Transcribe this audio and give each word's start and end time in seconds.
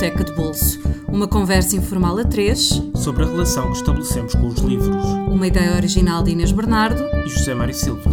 Biblioteca 0.00 0.24
de 0.24 0.32
Bolso. 0.32 0.80
Uma 1.08 1.28
conversa 1.28 1.76
informal 1.76 2.16
a 2.16 2.24
três 2.24 2.70
sobre 2.94 3.22
a 3.22 3.26
relação 3.26 3.70
que 3.70 3.76
estabelecemos 3.76 4.34
com 4.34 4.46
os 4.46 4.58
livros. 4.60 5.04
Uma 5.28 5.46
ideia 5.46 5.76
original 5.76 6.22
de 6.22 6.30
Inês 6.30 6.52
Bernardo 6.52 7.02
e 7.22 7.28
José 7.28 7.52
Mário 7.52 7.74
Silva. 7.74 8.10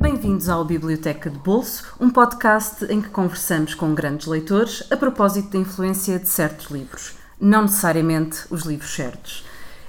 Bem-vindos 0.00 0.48
ao 0.48 0.64
Biblioteca 0.64 1.28
de 1.28 1.40
Bolso, 1.40 1.92
um 1.98 2.08
podcast 2.08 2.84
em 2.84 3.02
que 3.02 3.08
conversamos 3.08 3.74
com 3.74 3.92
grandes 3.96 4.28
leitores 4.28 4.84
a 4.92 4.96
propósito 4.96 5.50
da 5.50 5.58
influência 5.58 6.20
de 6.20 6.28
certos 6.28 6.70
livros, 6.70 7.14
não 7.40 7.62
necessariamente 7.62 8.38
os 8.48 8.62
livros 8.62 8.94
certos. 8.94 9.44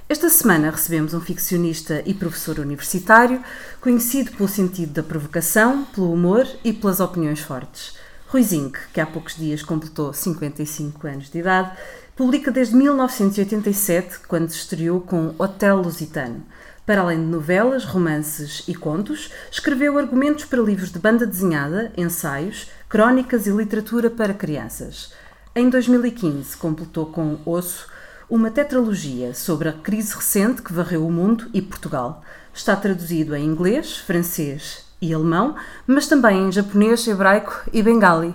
Esta 0.08 0.28
semana 0.28 0.72
recebemos 0.72 1.14
um 1.14 1.20
ficcionista 1.20 2.02
e 2.04 2.12
professor 2.12 2.58
universitário, 2.58 3.40
conhecido 3.80 4.32
pelo 4.32 4.48
sentido 4.48 4.94
da 4.94 5.02
provocação, 5.04 5.84
pelo 5.94 6.12
humor 6.12 6.44
e 6.64 6.72
pelas 6.72 6.98
opiniões 6.98 7.38
fortes. 7.38 7.94
Rui 8.34 8.72
que 8.92 9.00
há 9.00 9.06
poucos 9.06 9.36
dias 9.36 9.62
completou 9.62 10.12
55 10.12 11.06
anos 11.06 11.30
de 11.30 11.38
idade, 11.38 11.70
publica 12.16 12.50
desde 12.50 12.74
1987, 12.74 14.18
quando 14.26 14.48
se 14.48 14.56
estreou 14.56 15.00
com 15.00 15.32
Hotel 15.38 15.76
Lusitano. 15.76 16.42
Para 16.84 17.02
além 17.02 17.20
de 17.20 17.26
novelas, 17.26 17.84
romances 17.84 18.64
e 18.66 18.74
contos, 18.74 19.30
escreveu 19.52 19.96
argumentos 19.96 20.46
para 20.46 20.60
livros 20.60 20.90
de 20.90 20.98
banda 20.98 21.24
desenhada, 21.24 21.92
ensaios, 21.96 22.68
crónicas 22.88 23.46
e 23.46 23.50
literatura 23.50 24.10
para 24.10 24.34
crianças. 24.34 25.12
Em 25.54 25.70
2015, 25.70 26.56
completou 26.56 27.06
com 27.06 27.38
Osso 27.46 27.86
uma 28.28 28.50
tetralogia 28.50 29.32
sobre 29.32 29.68
a 29.68 29.72
crise 29.72 30.12
recente 30.12 30.60
que 30.60 30.72
varreu 30.72 31.06
o 31.06 31.12
mundo 31.12 31.48
e 31.54 31.62
Portugal. 31.62 32.24
Está 32.52 32.74
traduzido 32.74 33.36
em 33.36 33.44
inglês, 33.44 33.96
francês 33.96 34.83
e 35.00 35.12
alemão, 35.12 35.54
mas 35.86 36.06
também 36.06 36.48
em 36.48 36.52
japonês, 36.52 37.06
hebraico 37.06 37.62
e 37.72 37.82
bengali. 37.82 38.34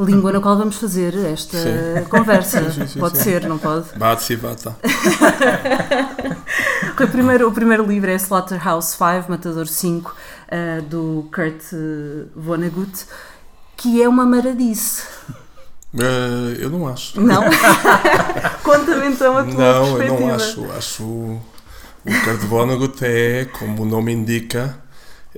Língua 0.00 0.32
na 0.32 0.40
qual 0.40 0.56
vamos 0.56 0.76
fazer 0.76 1.14
esta 1.14 1.58
sim. 1.58 2.04
conversa. 2.08 2.62
Sim, 2.70 2.86
sim, 2.86 3.00
pode 3.00 3.18
ser, 3.18 3.48
não 3.48 3.58
pode? 3.58 3.86
Bate 3.96 4.22
se 4.22 4.36
bata. 4.36 4.76
o, 7.00 7.08
primeiro, 7.08 7.48
o 7.48 7.52
primeiro 7.52 7.84
livro 7.84 8.10
é 8.10 8.14
Slaughterhouse 8.14 8.96
5, 8.96 9.26
Matador 9.28 9.66
5, 9.66 10.10
uh, 10.10 10.14
eh, 10.48 10.80
do 10.82 11.28
Kurt 11.34 11.62
Vonnegut, 12.34 13.06
que 13.76 14.00
é 14.00 14.08
uma 14.08 14.24
maradice. 14.24 15.02
Uh, 15.92 16.54
eu 16.58 16.70
não 16.70 16.86
acho. 16.86 17.20
Não? 17.20 17.42
Conta-me 18.62 19.08
então 19.08 19.36
a 19.36 19.44
tua 19.44 19.54
Não, 19.54 20.02
eu 20.02 20.20
não 20.20 20.34
acho. 20.34 20.64
Acho 20.76 21.02
o 21.02 21.42
Kurt 22.24 22.40
Vonnegut 22.42 23.04
é, 23.04 23.46
como 23.46 23.82
o 23.82 23.86
nome 23.86 24.12
indica, 24.12 24.78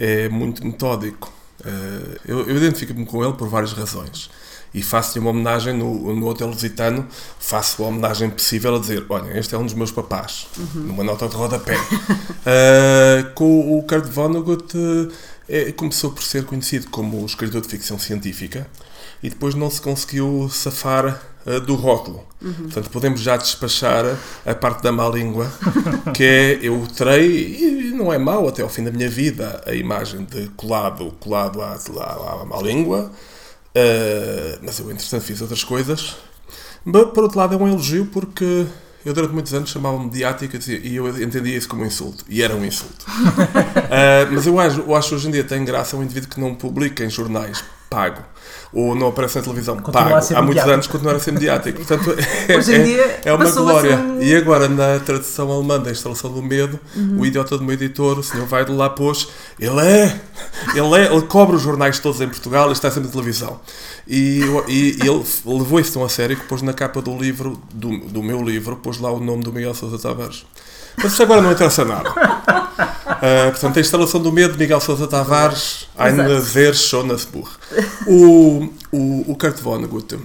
é 0.01 0.29
muito 0.31 0.67
metódico. 0.67 1.31
Uh, 1.61 2.19
eu, 2.27 2.49
eu 2.49 2.57
identifico-me 2.57 3.05
com 3.05 3.23
ele 3.23 3.35
por 3.35 3.49
várias 3.49 3.75
razões. 3.75 4.31
E 4.73 4.83
faço-lhe 4.83 5.21
uma 5.21 5.31
homenagem 5.31 5.77
no, 5.77 6.15
no 6.15 6.27
Hotel 6.29 6.47
Lusitano, 6.47 7.07
faço 7.39 7.85
a 7.85 7.89
homenagem 7.89 8.31
possível 8.31 8.77
a 8.77 8.79
dizer: 8.79 9.05
olha, 9.09 9.37
este 9.39 9.55
é 9.55 9.59
um 9.59 9.65
dos 9.65 9.75
meus 9.75 9.91
papás, 9.93 10.47
uhum. 10.57 10.83
numa 10.83 11.05
nota 11.05 11.29
de 11.29 11.37
rodapé. 11.37 11.77
uh, 11.77 13.31
com 13.35 13.79
o 13.79 13.83
Kurt 13.83 14.07
Vonnegut, 14.07 14.75
uh, 14.77 15.13
é, 15.49 15.73
começou 15.73 16.13
por 16.13 16.23
ser 16.23 16.45
conhecido 16.45 16.89
como 16.89 17.27
escritor 17.27 17.61
de 17.61 17.69
ficção 17.69 17.99
científica 17.99 18.67
e 19.23 19.29
depois 19.29 19.55
não 19.55 19.69
se 19.69 19.83
conseguiu 19.83 20.49
safar 20.49 21.21
do 21.67 21.75
rótulo. 21.75 22.25
Uhum. 22.43 22.53
Portanto, 22.55 22.91
podemos 22.91 23.21
já 23.21 23.37
despachar 23.37 24.05
a 24.47 24.55
parte 24.55 24.83
da 24.83 24.93
má 24.93 25.09
língua, 25.09 25.51
que 26.15 26.25
é 26.25 26.59
eu 26.63 26.87
terei, 26.97 27.57
e 27.57 27.91
não 27.93 28.13
é 28.13 28.19
mau 28.19 28.49
até 28.49 28.63
ao 28.63 28.69
fim 28.69 28.85
da 28.85 28.91
minha 28.91 29.09
vida, 29.09 29.63
a 29.67 29.75
imagem 29.75 30.25
de 30.25 30.49
colado, 30.57 31.13
colado 31.21 31.61
à, 31.61 31.79
à, 31.99 32.43
à 32.43 32.45
má 32.45 32.59
língua, 32.63 33.11
uh, 33.11 34.59
mas 34.63 34.79
eu, 34.79 34.91
entretanto, 34.91 35.23
fiz 35.23 35.41
outras 35.41 35.65
coisas. 35.65 36.17
Mas, 36.85 37.05
por 37.11 37.25
outro 37.25 37.39
lado, 37.39 37.55
é 37.55 37.59
um 37.59 37.69
elogio 37.69 38.07
porque 38.07 38.67
eu 39.05 39.15
durante 39.15 39.33
muitos 39.33 39.53
anos 39.55 39.71
chamava-me 39.71 40.05
mediática 40.05 40.59
e 40.69 40.97
eu 40.97 41.09
entendia 41.23 41.57
isso 41.57 41.69
como 41.69 41.83
um 41.83 41.87
insulto. 41.87 42.25
E 42.29 42.43
era 42.43 42.55
um 42.55 42.65
insulto. 42.65 43.07
uh, 43.07 44.29
mas 44.33 44.47
eu 44.47 44.59
acho, 44.59 44.81
eu 44.81 44.95
acho 44.95 45.15
hoje 45.15 45.29
em 45.29 45.31
dia 45.31 45.45
tem 45.45 45.65
graça 45.65 45.97
um 45.97 46.03
indivíduo 46.03 46.31
que 46.31 46.41
não 46.41 46.55
publica 46.55 47.05
em 47.05 47.11
jornais 47.11 47.63
pago 47.91 48.23
ou 48.73 48.95
não 48.95 49.09
aparece 49.09 49.37
na 49.37 49.43
televisão 49.43 49.77
pago. 49.79 50.15
Há 50.35 50.43
muitos 50.43 50.65
anos 50.65 50.87
continuar 50.87 51.17
a 51.17 51.21
ser 51.21 51.33
mediático. 51.33 51.85
Portanto, 51.85 52.15
é, 52.49 52.57
Hoje 52.57 52.75
em 52.77 52.85
dia 52.85 53.03
é, 53.03 53.21
é 53.25 53.33
uma 53.33 53.51
glória. 53.51 53.99
E 54.21 54.35
agora, 54.35 54.69
na 54.69 55.01
tradução 55.01 55.51
alemã 55.51 55.79
da 55.81 55.91
instalação 55.91 56.33
do 56.33 56.41
medo, 56.41 56.79
uhum. 56.95 57.21
o 57.21 57.27
idiota 57.27 57.59
do 57.59 57.65
meu 57.65 57.75
editor, 57.75 58.21
o 58.21 58.23
senhor 58.23 58.47
vai 58.47 58.65
de 58.65 58.71
lá 58.71 58.89
pôs, 58.89 59.29
ele 59.59 59.81
é, 59.81 60.21
ele 60.73 60.95
é, 60.95 61.13
ele 61.13 61.23
cobra 61.23 61.57
os 61.57 61.63
jornais 61.63 61.99
todos 61.99 62.21
em 62.21 62.29
Portugal 62.29 62.69
e 62.69 62.73
está 62.73 62.91
sempre 62.91 63.09
na 63.09 63.13
televisão. 63.13 63.61
E, 64.07 64.41
e, 64.69 64.99
e 65.03 65.09
ele 65.09 65.25
levou 65.45 65.81
isso 65.81 65.93
tão 65.93 66.05
a 66.05 66.09
sério 66.09 66.37
que 66.37 66.45
pôs 66.45 66.63
na 66.63 66.73
capa 66.73 67.03
do 67.03 67.17
livro, 67.17 67.61
do, 67.75 67.99
do 67.99 68.23
meu 68.23 68.41
livro, 68.43 68.77
pôs 68.77 68.99
lá 68.99 69.11
o 69.11 69.19
nome 69.19 69.43
do 69.43 69.53
Miguel 69.53 69.75
Sousa 69.75 69.99
Tavares. 69.99 70.47
Mas 70.97 71.13
isso 71.13 71.23
agora 71.23 71.41
não 71.41 71.53
interessa 71.53 71.85
nada. 71.85 72.11
Uh, 73.11 73.51
portanto, 73.51 73.77
a 73.77 73.81
instalação 73.81 74.21
do 74.23 74.31
medo 74.31 74.53
de 74.53 74.59
Miguel 74.59 74.81
Sousa 74.81 75.07
Tavares, 75.07 75.89
Eine 75.99 76.41
ver 76.41 76.75
Schonasbuch. 76.75 77.51
O, 78.07 78.69
o, 78.93 79.33
o 79.33 79.37
Kurt 79.37 79.59
Vonnegut 79.61 80.17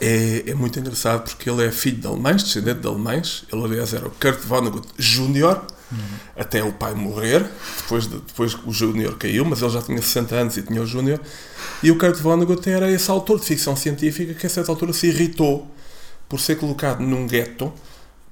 é, 0.00 0.44
é 0.46 0.54
muito 0.54 0.78
engraçado 0.78 1.24
porque 1.24 1.48
ele 1.48 1.64
é 1.64 1.70
filho 1.70 1.98
de 1.98 2.06
alemães, 2.06 2.42
descendente 2.42 2.80
de 2.80 2.88
alemães. 2.88 3.44
Ele, 3.52 3.64
aliás, 3.64 3.94
era 3.94 4.06
o 4.06 4.10
Kurt 4.10 4.40
Vonnegut 4.40 4.86
Júnior, 4.98 5.62
uhum. 5.92 5.98
até 6.36 6.62
o 6.62 6.72
pai 6.72 6.94
morrer. 6.94 7.46
Depois, 7.78 8.06
de, 8.06 8.16
depois 8.18 8.56
o 8.66 8.72
Júnior 8.72 9.16
caiu, 9.16 9.44
mas 9.44 9.62
ele 9.62 9.70
já 9.70 9.82
tinha 9.82 10.00
60 10.00 10.34
anos 10.34 10.56
e 10.56 10.62
tinha 10.62 10.82
o 10.82 10.86
Júnior. 10.86 11.20
E 11.82 11.90
o 11.90 11.98
Kurt 11.98 12.16
Vonnegut 12.16 12.68
era 12.68 12.90
esse 12.90 13.10
autor 13.10 13.38
de 13.38 13.46
ficção 13.46 13.76
científica 13.76 14.34
que, 14.34 14.46
a 14.46 14.50
certa 14.50 14.72
altura, 14.72 14.92
se 14.92 15.06
irritou 15.06 15.72
por 16.28 16.40
ser 16.40 16.56
colocado 16.56 17.00
num 17.00 17.26
gueto 17.26 17.72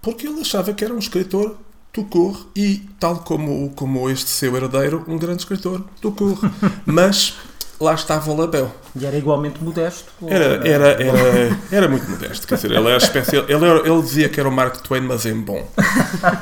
porque 0.06 0.28
ele 0.28 0.40
achava 0.40 0.72
que 0.72 0.84
era 0.84 0.94
um 0.94 1.00
escritor 1.00 1.56
Tucur 1.96 2.48
e, 2.54 2.82
tal 3.00 3.20
como, 3.20 3.70
como 3.70 4.10
este 4.10 4.28
seu 4.28 4.54
herdeiro, 4.54 5.02
um 5.08 5.16
grande 5.16 5.40
escritor, 5.40 5.82
Tucur. 5.98 6.38
Mas 6.84 7.34
lá 7.80 7.94
estava 7.94 8.30
o 8.30 8.36
Label. 8.36 8.70
E 8.94 9.06
era 9.06 9.16
igualmente 9.16 9.64
modesto? 9.64 10.12
Era, 10.26 10.68
era, 10.68 10.88
era, 11.02 11.58
era 11.72 11.88
muito 11.88 12.06
modesto. 12.10 12.46
Quer 12.46 12.56
dizer, 12.56 12.72
ele 12.72 12.86
era 12.86 12.98
especial. 12.98 13.44
Ele, 13.48 13.64
era, 13.64 13.78
ele 13.88 14.02
dizia 14.02 14.28
que 14.28 14.38
era 14.38 14.46
o 14.46 14.52
Mark 14.52 14.76
Twain, 14.82 15.00
mas 15.00 15.24
em 15.24 15.40
bom. 15.40 15.66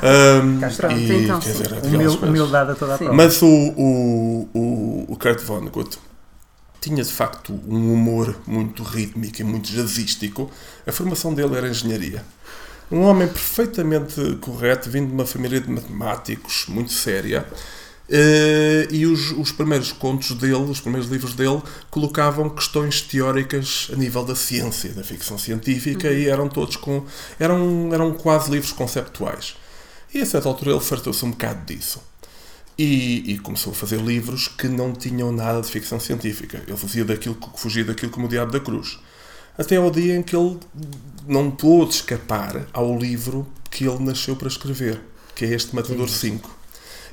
Um, 0.03 0.59
e, 0.93 1.23
então, 1.23 1.39
quer 1.39 1.51
dizer, 1.53 1.71
Humil, 1.85 2.11
humildade 2.15 2.71
a 2.71 2.75
toda 2.75 2.95
a 2.95 2.97
prova. 2.97 3.13
Mas 3.13 3.41
o, 3.41 3.47
o, 3.47 4.49
o, 4.53 5.05
o 5.07 5.17
Kurt 5.17 5.39
Vonnegut 5.39 5.97
tinha 6.81 7.01
de 7.01 7.13
facto 7.13 7.57
um 7.65 7.93
humor 7.93 8.35
muito 8.45 8.83
rítmico 8.83 9.39
e 9.39 9.43
muito 9.45 9.71
jazzístico. 9.71 10.51
A 10.85 10.91
formação 10.91 11.33
dele 11.33 11.55
era 11.55 11.69
engenharia. 11.69 12.25
Um 12.91 13.01
homem 13.01 13.27
perfeitamente 13.27 14.37
correto, 14.41 14.89
vindo 14.89 15.07
de 15.07 15.13
uma 15.13 15.25
família 15.25 15.59
de 15.59 15.69
matemáticos, 15.69 16.65
muito 16.67 16.91
séria. 16.91 17.45
Uh, 18.07 18.93
e 18.93 19.07
os, 19.07 19.31
os, 19.31 19.51
primeiros 19.51 19.91
contos 19.91 20.31
dele, 20.33 20.53
os 20.53 20.79
primeiros 20.79 21.09
livros 21.09 21.33
dele, 21.33 21.59
colocavam 21.89 22.47
questões 22.49 23.01
teóricas 23.01 23.89
a 23.91 23.95
nível 23.95 24.23
da 24.23 24.35
ciência, 24.35 24.91
da 24.91 25.03
ficção 25.03 25.39
científica, 25.39 26.07
uhum. 26.07 26.13
e 26.13 26.27
eram 26.27 26.47
todos 26.47 26.75
com. 26.75 27.03
eram, 27.39 27.89
eram 27.91 28.13
quase 28.13 28.51
livros 28.51 28.71
conceptuais. 28.71 29.55
E 30.13 30.21
a 30.21 30.25
certa 30.25 30.47
altura 30.47 30.71
ele 30.71 30.79
fartou-se 30.79 31.25
um 31.25 31.31
bocado 31.31 31.65
disso. 31.65 31.99
E, 32.77 33.31
e, 33.31 33.39
começou 33.39 33.71
a 33.71 33.75
fazer 33.75 33.99
livros 33.99 34.49
que 34.49 34.67
não 34.67 34.93
tinham 34.93 35.31
nada 35.31 35.61
de 35.61 35.71
ficção 35.71 35.99
científica. 35.99 36.61
Ele 36.67 36.77
fazia 36.77 37.05
daquilo, 37.05 37.37
fugia 37.55 37.85
daquilo 37.85 38.11
como 38.11 38.27
o 38.27 38.29
Diabo 38.29 38.51
da 38.51 38.59
Cruz 38.59 38.99
até 39.57 39.77
ao 39.77 39.89
dia 39.89 40.15
em 40.15 40.23
que 40.23 40.35
ele 40.35 40.59
não 41.27 41.49
pôde 41.49 41.95
escapar 41.95 42.67
ao 42.73 42.97
livro 42.97 43.47
que 43.69 43.85
ele 43.85 44.03
nasceu 44.03 44.35
para 44.35 44.47
escrever, 44.47 45.01
que 45.33 45.45
é 45.45 45.49
este 45.49 45.75
Matador 45.75 46.09
5. 46.09 46.49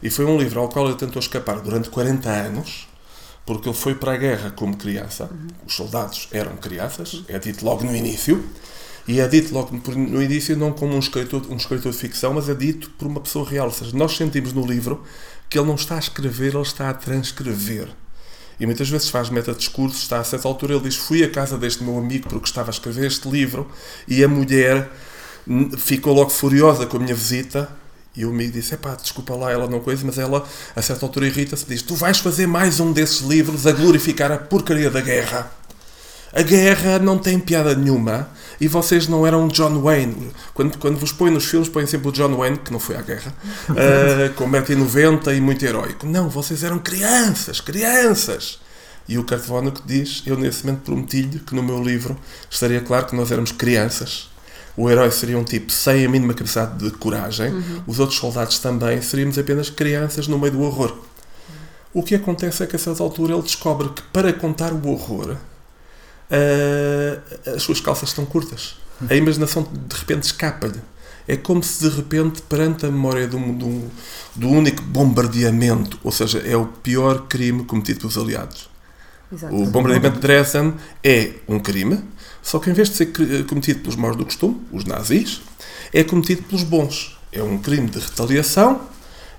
E 0.02 0.10
foi 0.10 0.24
um 0.24 0.36
livro 0.36 0.60
ao 0.60 0.68
qual 0.68 0.86
ele 0.86 0.96
tentou 0.96 1.20
escapar 1.20 1.60
durante 1.60 1.88
40 1.88 2.28
anos, 2.28 2.88
porque 3.46 3.68
ele 3.68 3.76
foi 3.76 3.94
para 3.94 4.12
a 4.12 4.16
guerra 4.16 4.50
como 4.50 4.76
criança. 4.76 5.28
Uhum. 5.30 5.48
Os 5.66 5.74
soldados 5.74 6.28
eram 6.32 6.56
crianças, 6.56 7.24
é 7.28 7.38
dito 7.38 7.64
logo 7.64 7.84
no 7.84 7.94
início. 7.94 8.44
E 9.06 9.18
é 9.18 9.26
dito 9.26 9.52
logo 9.52 9.76
no 9.96 10.22
início 10.22 10.56
não 10.56 10.72
como 10.72 10.94
um 10.94 10.98
escritor, 11.00 11.42
um 11.50 11.56
escritor 11.56 11.90
de 11.90 11.98
ficção, 11.98 12.34
mas 12.34 12.48
é 12.48 12.54
dito 12.54 12.90
por 12.90 13.08
uma 13.08 13.20
pessoa 13.20 13.48
real. 13.48 13.66
Ou 13.66 13.72
seja, 13.72 13.96
nós 13.96 14.16
sentimos 14.16 14.52
no 14.52 14.64
livro 14.64 15.02
que 15.48 15.58
ele 15.58 15.66
não 15.66 15.74
está 15.74 15.96
a 15.96 15.98
escrever, 15.98 16.54
ele 16.54 16.62
está 16.62 16.88
a 16.88 16.94
transcrever 16.94 17.88
e 18.58 18.66
muitas 18.66 18.88
vezes 18.88 19.08
faz 19.08 19.30
meta-discurso, 19.30 19.96
está 19.96 20.20
a 20.20 20.24
certa 20.24 20.46
altura 20.48 20.74
ele 20.74 20.84
diz 20.84 20.96
fui 20.96 21.22
à 21.24 21.30
casa 21.30 21.58
deste 21.58 21.82
meu 21.82 21.98
amigo 21.98 22.28
porque 22.28 22.46
estava 22.46 22.70
a 22.70 22.72
escrever 22.72 23.06
este 23.06 23.28
livro 23.28 23.70
e 24.06 24.22
a 24.22 24.28
mulher 24.28 24.90
ficou 25.78 26.14
logo 26.14 26.30
furiosa 26.30 26.86
com 26.86 26.96
a 26.96 27.00
minha 27.00 27.14
visita 27.14 27.68
e 28.14 28.26
o 28.26 28.30
amigo 28.30 28.52
disse, 28.52 28.76
pá, 28.76 28.94
desculpa 28.94 29.34
lá, 29.34 29.50
ela 29.50 29.66
não 29.66 29.80
coisa, 29.80 30.04
mas 30.04 30.18
ela 30.18 30.46
a 30.76 30.82
certa 30.82 31.06
altura 31.06 31.26
irrita-se 31.26 31.64
diz, 31.66 31.80
tu 31.80 31.94
vais 31.94 32.18
fazer 32.18 32.46
mais 32.46 32.78
um 32.78 32.92
desses 32.92 33.20
livros 33.20 33.66
a 33.66 33.72
glorificar 33.72 34.30
a 34.30 34.36
porcaria 34.36 34.90
da 34.90 35.00
guerra. 35.00 35.50
A 36.34 36.42
guerra 36.42 36.98
não 36.98 37.18
tem 37.18 37.38
piada 37.38 37.74
nenhuma 37.74 38.28
e 38.58 38.66
vocês 38.66 39.06
não 39.06 39.26
eram 39.26 39.48
John 39.48 39.82
Wayne. 39.82 40.30
Quando, 40.54 40.78
quando 40.78 40.96
vos 40.96 41.12
põem 41.12 41.30
nos 41.30 41.44
filmes, 41.44 41.68
põem 41.68 41.86
sempre 41.86 42.08
o 42.08 42.12
John 42.12 42.34
Wayne, 42.36 42.56
que 42.58 42.72
não 42.72 42.80
foi 42.80 42.96
à 42.96 43.02
guerra, 43.02 43.34
uh, 43.68 44.32
com 44.36 44.48
1,90m 44.48 45.36
e 45.36 45.40
muito 45.40 45.64
heróico. 45.64 46.06
Não, 46.06 46.30
vocês 46.30 46.64
eram 46.64 46.78
crianças, 46.78 47.60
crianças. 47.60 48.60
E 49.06 49.18
o 49.18 49.24
Kurt 49.24 49.44
Vonnegut 49.44 49.82
diz: 49.84 50.22
Eu, 50.24 50.38
nesse 50.38 50.64
momento, 50.64 50.82
prometi-lhe 50.84 51.40
que 51.40 51.54
no 51.54 51.62
meu 51.62 51.82
livro 51.82 52.16
estaria 52.50 52.80
claro 52.80 53.06
que 53.06 53.16
nós 53.16 53.30
éramos 53.30 53.52
crianças. 53.52 54.30
O 54.74 54.88
herói 54.88 55.10
seria 55.10 55.36
um 55.36 55.44
tipo 55.44 55.70
sem 55.70 56.06
a 56.06 56.08
mínima 56.08 56.32
capacidade 56.32 56.82
de 56.82 56.90
coragem, 56.92 57.52
uhum. 57.52 57.82
os 57.86 58.00
outros 58.00 58.18
soldados 58.18 58.58
também 58.58 59.02
seríamos 59.02 59.36
apenas 59.36 59.68
crianças 59.68 60.26
no 60.26 60.38
meio 60.38 60.52
do 60.52 60.62
horror. 60.62 60.96
O 61.92 62.02
que 62.02 62.14
acontece 62.14 62.62
é 62.62 62.66
que 62.66 62.76
a 62.76 62.78
certa 62.78 63.02
altura 63.02 63.34
ele 63.34 63.42
descobre 63.42 63.90
que 63.90 64.00
para 64.04 64.32
contar 64.32 64.72
o 64.72 64.88
horror 64.88 65.36
uh, 66.30 67.50
as 67.54 67.62
suas 67.62 67.80
calças 67.80 68.10
estão 68.10 68.24
curtas. 68.24 68.76
A 69.08 69.14
imaginação 69.14 69.62
de 69.62 69.96
repente 69.96 70.24
escapa-lhe. 70.24 70.80
É 71.26 71.36
como 71.36 71.62
se 71.62 71.88
de 71.88 71.96
repente, 71.96 72.42
perante 72.42 72.84
a 72.84 72.90
memória 72.90 73.28
do, 73.28 73.38
do, 73.38 73.90
do 74.34 74.48
único 74.48 74.82
bombardeamento, 74.82 75.98
ou 76.02 76.10
seja, 76.10 76.38
é 76.40 76.56
o 76.56 76.66
pior 76.66 77.28
crime 77.28 77.64
cometido 77.64 78.00
pelos 78.00 78.18
aliados, 78.18 78.68
Exato. 79.32 79.54
O 79.54 79.66
bombardeamento 79.66 80.16
de 80.16 80.20
Dresden 80.20 80.74
é 81.02 81.32
um 81.48 81.58
crime, 81.58 82.00
só 82.42 82.58
que 82.58 82.68
em 82.68 82.72
vez 82.74 82.90
de 82.90 82.96
ser 82.96 83.06
cometido 83.46 83.80
pelos 83.80 83.96
maus 83.96 84.14
do 84.14 84.24
costume, 84.24 84.60
os 84.70 84.84
nazis, 84.84 85.40
é 85.92 86.04
cometido 86.04 86.42
pelos 86.42 86.64
bons. 86.64 87.18
É 87.32 87.42
um 87.42 87.56
crime 87.56 87.88
de 87.88 87.98
retaliação, 87.98 88.82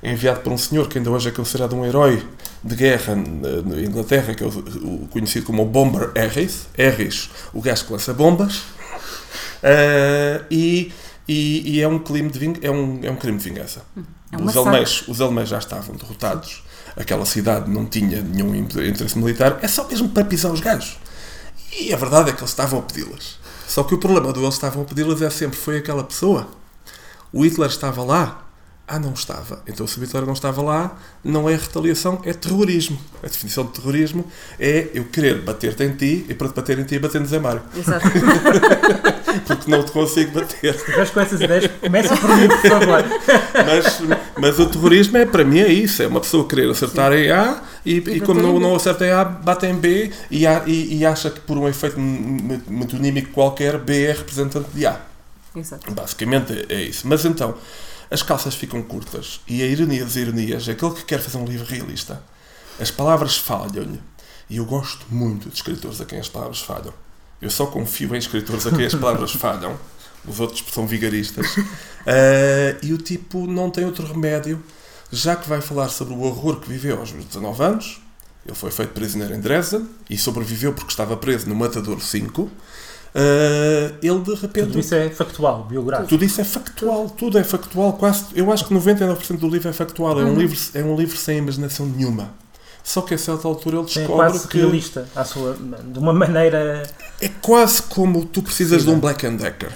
enviado 0.03 0.41
por 0.41 0.51
um 0.51 0.57
senhor 0.57 0.87
que 0.87 0.97
ainda 0.97 1.09
hoje 1.09 1.29
é 1.29 1.31
considerado 1.31 1.75
um 1.75 1.85
herói 1.85 2.21
de 2.63 2.75
guerra 2.75 3.15
na 3.15 3.81
Inglaterra, 3.81 4.33
que 4.33 4.43
é 4.43 4.47
o 4.47 5.07
conhecido 5.09 5.45
como 5.45 5.63
o 5.63 5.65
Bomber 5.65 6.11
Harris, 6.15 6.67
Harris, 6.77 7.29
o 7.53 7.61
gajo 7.61 7.85
que 7.85 7.93
lança 7.93 8.13
bombas, 8.13 8.57
uh, 9.63 10.45
e, 10.51 10.91
e, 11.27 11.75
e, 11.75 11.81
é 11.81 11.87
um 11.87 11.99
crime 11.99 12.29
de 12.29 12.65
é 12.65 12.71
um, 12.71 12.99
é 13.03 13.09
um 13.09 13.15
crime 13.15 13.37
de 13.37 13.43
vingança. 13.43 13.81
É 14.31 14.37
os, 14.37 14.57
alemães, 14.57 15.07
os 15.07 15.21
alemães 15.21 15.49
já 15.49 15.59
estavam 15.59 15.95
derrotados 15.95 16.63
aquela 16.95 17.25
cidade 17.25 17.69
não 17.69 17.85
tinha 17.85 18.21
nenhum 18.21 18.55
interesse 18.55 19.17
militar, 19.17 19.59
é 19.61 19.67
só 19.67 19.87
mesmo 19.87 20.09
para 20.09 20.25
pisar 20.25 20.51
os 20.51 20.59
gajos. 20.59 20.97
E 21.79 21.93
a 21.93 21.97
verdade 21.97 22.29
é 22.29 22.33
que 22.33 22.39
eles 22.39 22.51
estavam 22.51 22.79
a 22.79 22.81
pedi-las. 22.83 23.39
Só 23.67 23.83
que 23.83 23.95
o 23.95 23.97
problema 23.97 24.31
do 24.31 24.41
eles 24.41 24.53
estavam 24.53 24.83
a 24.83 24.85
pedi-las 24.85 25.21
é 25.21 25.29
sempre 25.29 25.57
foi 25.57 25.77
aquela 25.77 26.03
pessoa. 26.03 26.47
O 27.31 27.43
Hitler 27.43 27.69
estava 27.69 28.03
lá, 28.03 28.42
ah, 28.85 28.99
não 28.99 29.13
estava. 29.13 29.63
Então, 29.65 29.87
se 29.87 29.97
o 29.97 30.03
Hitler 30.03 30.25
não 30.25 30.33
estava 30.33 30.61
lá, 30.61 30.97
não 31.23 31.49
é 31.49 31.55
retaliação, 31.55 32.21
é 32.25 32.33
terrorismo. 32.33 32.99
A 33.23 33.27
definição 33.27 33.65
de 33.65 33.71
terrorismo 33.71 34.25
é 34.59 34.89
eu 34.93 35.05
querer 35.05 35.41
bater-te 35.41 35.83
em 35.83 35.95
ti 35.95 36.25
e 36.27 36.33
para 36.33 36.49
te 36.49 36.55
bater 36.55 36.79
em 36.79 36.83
ti, 36.83 36.99
bater-nos 36.99 37.31
em 37.31 37.39
Mário. 37.39 37.61
Exato. 37.75 38.05
Porque 39.47 39.71
não 39.71 39.83
te 39.83 39.91
consigo 39.91 40.31
bater. 40.33 40.75
Se 40.75 41.11
com 41.11 41.19
essas 41.21 41.41
ideias, 41.41 41.71
começa 41.79 42.15
por 42.15 42.35
mim, 42.35 42.47
por 42.47 42.69
favor. 42.69 43.03
Mas, 43.65 44.01
mas 44.37 44.59
o 44.59 44.65
terrorismo, 44.67 45.17
é, 45.17 45.25
para 45.25 45.43
mim, 45.43 45.59
é 45.59 45.71
isso. 45.71 46.03
É 46.03 46.07
uma 46.07 46.19
pessoa 46.19 46.47
querer 46.47 46.69
acertar 46.69 47.11
Sim. 47.11 47.19
em 47.19 47.31
A 47.31 47.61
e, 47.85 47.93
e, 47.93 48.17
e 48.17 48.21
como 48.21 48.41
não, 48.41 48.59
não 48.59 48.75
acerta 48.75 49.05
em 49.05 49.11
A, 49.11 49.23
bate 49.23 49.65
em 49.65 49.75
B 49.75 50.11
e, 50.29 50.45
e, 50.45 50.97
e 50.97 51.05
acha 51.05 51.29
que 51.29 51.39
por 51.39 51.57
um 51.57 51.67
efeito 51.67 51.99
metonímico 51.99 53.31
qualquer, 53.31 53.77
B 53.77 54.05
é 54.05 54.11
representante 54.11 54.69
de 54.73 54.85
A. 54.85 54.99
Exato. 55.55 55.91
Basicamente 55.91 56.65
é 56.69 56.81
isso. 56.81 57.07
Mas 57.07 57.25
então 57.25 57.55
as 58.13 58.21
calças 58.21 58.53
ficam 58.53 58.83
curtas. 58.83 59.41
E 59.47 59.63
a 59.63 59.65
ironia 59.65 60.03
das 60.03 60.15
ironias, 60.15 60.69
aquele 60.69 60.93
que 60.93 61.03
quer 61.03 61.19
fazer 61.19 61.39
um 61.39 61.45
livro 61.45 61.65
realista, 61.65 62.21
as 62.79 62.91
palavras 62.91 63.37
falham-lhe. 63.37 63.99
E 64.47 64.57
eu 64.57 64.65
gosto 64.65 65.03
muito 65.09 65.49
de 65.49 65.55
escritores 65.55 65.99
a 65.99 66.05
quem 66.05 66.19
as 66.19 66.29
palavras 66.29 66.59
falham. 66.59 66.93
Eu 67.41 67.49
só 67.49 67.65
confio 67.65 68.13
em 68.13 68.19
escritores 68.19 68.67
a 68.67 68.71
quem 68.71 68.85
as 68.85 68.93
palavras 68.93 69.31
falham. 69.31 69.75
Os 70.27 70.39
outros 70.39 70.63
são 70.71 70.85
vigaristas. 70.85 71.57
Uh, 71.57 72.77
e 72.83 72.93
o 72.93 72.99
tipo 72.99 73.47
não 73.47 73.71
tem 73.71 73.83
outro 73.83 74.05
remédio, 74.05 74.63
já 75.11 75.35
que 75.35 75.49
vai 75.49 75.59
falar 75.59 75.89
sobre 75.89 76.13
o 76.13 76.21
horror 76.21 76.59
que 76.59 76.69
viveu 76.69 76.99
aos 76.99 77.11
19 77.11 77.63
anos. 77.63 77.99
Ele 78.45 78.55
foi 78.55 78.69
feito 78.69 78.91
prisioneiro 78.91 79.33
em 79.33 79.39
Dresden 79.39 79.89
e 80.07 80.19
sobreviveu 80.19 80.73
porque 80.73 80.91
estava 80.91 81.17
preso 81.17 81.49
no 81.49 81.55
Matador 81.55 81.99
5. 81.99 82.51
Uh, 83.15 83.95
ele 84.01 84.19
de 84.19 84.33
repente. 84.33 84.67
Tudo 84.67 84.79
isso 84.79 84.95
é 84.95 85.09
factual, 85.09 85.65
biográfico. 85.65 86.09
Tudo 86.09 86.25
isso 86.25 86.41
é 86.41 86.43
factual, 86.43 87.09
tudo 87.11 87.37
é 87.37 87.43
factual. 87.43 87.93
Quase, 87.93 88.25
eu 88.33 88.51
acho 88.51 88.65
que 88.65 88.73
99% 88.73 89.37
do 89.37 89.47
livro 89.47 89.69
é 89.69 89.73
factual. 89.73 90.19
É 90.19 90.23
um, 90.23 90.29
uhum. 90.29 90.39
livro, 90.39 90.57
é 90.73 90.83
um 90.83 90.95
livro 90.95 91.15
sem 91.15 91.37
imaginação 91.37 91.85
nenhuma. 91.85 92.33
Só 92.83 93.01
que 93.01 93.13
a 93.13 93.17
certa 93.17 93.47
altura 93.47 93.77
ele 93.77 93.85
descobre 93.85 94.11
é 94.11 94.15
quase 94.15 94.47
que. 94.47 94.57
realista, 94.57 95.07
à 95.15 95.23
sua, 95.23 95.55
de 95.55 95.99
uma 95.99 96.11
maneira. 96.11 96.83
É 97.21 97.29
quase 97.29 97.83
como 97.83 98.25
tu 98.25 98.41
precisas 98.41 98.81
Sim, 98.81 98.89
de 98.89 98.95
um 98.95 98.99
Black 98.99 99.25
and 99.25 99.35
Decker. 99.35 99.71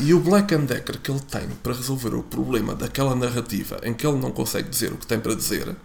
E 0.00 0.14
o 0.14 0.20
Black 0.20 0.54
and 0.54 0.64
Decker 0.64 0.98
que 0.98 1.10
ele 1.10 1.20
tem 1.20 1.48
para 1.62 1.74
resolver 1.74 2.14
o 2.14 2.22
problema 2.22 2.74
daquela 2.74 3.14
narrativa 3.14 3.78
em 3.82 3.92
que 3.92 4.06
ele 4.06 4.18
não 4.18 4.30
consegue 4.30 4.68
dizer 4.68 4.92
o 4.92 4.96
que 4.96 5.06
tem 5.06 5.20
para 5.20 5.34
dizer 5.34 5.76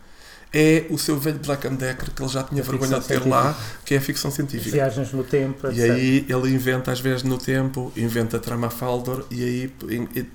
é 0.54 0.86
o 0.90 0.98
seu 0.98 1.20
velho 1.20 1.40
Black 1.40 1.68
and 1.68 1.76
Decker 1.76 2.12
que 2.12 2.22
ele 2.22 2.30
já 2.30 2.44
tinha 2.44 2.62
a 2.62 2.66
vergonha 2.66 3.00
de 3.00 3.08
ter 3.08 3.16
científica. 3.16 3.30
lá, 3.30 3.58
que 3.84 3.96
é 3.96 3.98
a 3.98 4.02
ficção 4.02 4.30
científica. 4.30 4.72
Viagens 4.72 5.12
no 5.12 5.24
tempo, 5.24 5.68
etc. 5.68 5.80
E 5.80 5.84
aí 5.84 6.26
ele 6.30 6.54
inventa 6.54 6.92
às 6.92 7.00
vezes 7.00 7.24
no 7.24 7.38
tempo, 7.38 7.92
inventa 7.98 8.38
a 8.38 8.40
trama 8.40 8.70
Faldor 8.70 9.26
e 9.32 9.44
aí 9.44 9.68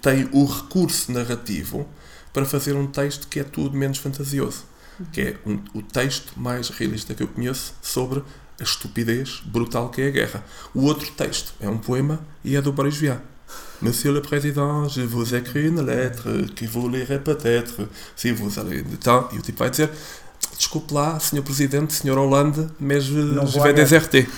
tem 0.02 0.28
o 0.32 0.44
recurso 0.44 1.12
narrativo 1.12 1.88
para 2.32 2.44
fazer 2.44 2.74
um 2.74 2.86
texto 2.86 3.28
que 3.28 3.38
é 3.38 3.44
tudo 3.44 3.76
menos 3.76 3.98
fantasioso. 3.98 4.64
Que 5.12 5.20
é 5.20 5.36
um, 5.46 5.60
o 5.72 5.82
texto 5.82 6.32
mais 6.36 6.68
realista 6.70 7.14
que 7.14 7.22
eu 7.22 7.28
conheço 7.28 7.74
sobre 7.80 8.22
a 8.60 8.64
estupidez 8.64 9.40
brutal 9.44 9.88
que 9.90 10.02
é 10.02 10.08
a 10.08 10.10
guerra. 10.10 10.44
O 10.74 10.82
outro 10.82 11.08
texto 11.12 11.54
é 11.60 11.68
um 11.68 11.78
poema 11.78 12.20
e 12.44 12.56
é 12.56 12.60
do 12.60 12.72
Boris 12.72 12.96
Vian. 12.96 13.22
Monsieur 13.80 14.12
le 14.12 14.20
Président, 14.20 14.88
je 14.88 15.02
vous 15.02 15.34
écris 15.34 15.68
une 15.68 15.86
lettre 15.86 16.28
que 16.54 16.66
vous 16.66 16.88
lirez 16.88 17.20
peut-être 17.20 17.88
si 18.16 18.32
vous 18.32 18.58
allez 18.58 18.82
de 18.82 18.96
temps. 18.96 19.28
E 19.32 19.38
o 19.38 19.42
tipo 19.42 19.58
vai 19.60 19.70
dizer: 19.70 19.90
Desculpe 20.56 20.92
lá, 20.92 21.20
Senhor 21.20 21.44
Presidente, 21.44 21.92
Senhor 21.92 22.18
Hollande, 22.18 22.68
mas 22.80 23.04
je 23.04 23.60
vais 23.60 23.72
déserter. 23.72 24.28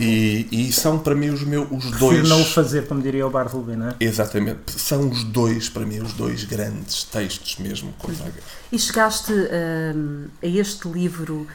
E, 0.00 0.48
e, 0.50 0.72
são 0.72 0.98
para 0.98 1.14
mim 1.14 1.30
os 1.30 1.44
meus 1.44 1.68
os 1.70 1.84
Prefiro 1.86 1.98
dois. 1.98 2.28
não 2.28 2.42
o 2.42 2.44
fazer, 2.44 2.86
como 2.86 3.00
diria 3.00 3.24
o 3.26 3.30
Bartleby, 3.30 3.76
não 3.76 3.88
é? 3.90 3.94
Exatamente. 4.00 4.72
São 4.76 5.08
os 5.08 5.22
dois, 5.22 5.68
para 5.68 5.86
mim, 5.86 6.00
os 6.00 6.12
dois 6.14 6.44
grandes 6.44 7.04
textos 7.04 7.58
mesmo 7.58 7.92
contra 7.96 8.26
a 8.26 8.28
guerra. 8.28 8.46
E 8.72 8.78
chegaste 8.78 9.32
hum, 9.32 10.26
a 10.42 10.46
este 10.46 10.88
livro 10.88 11.46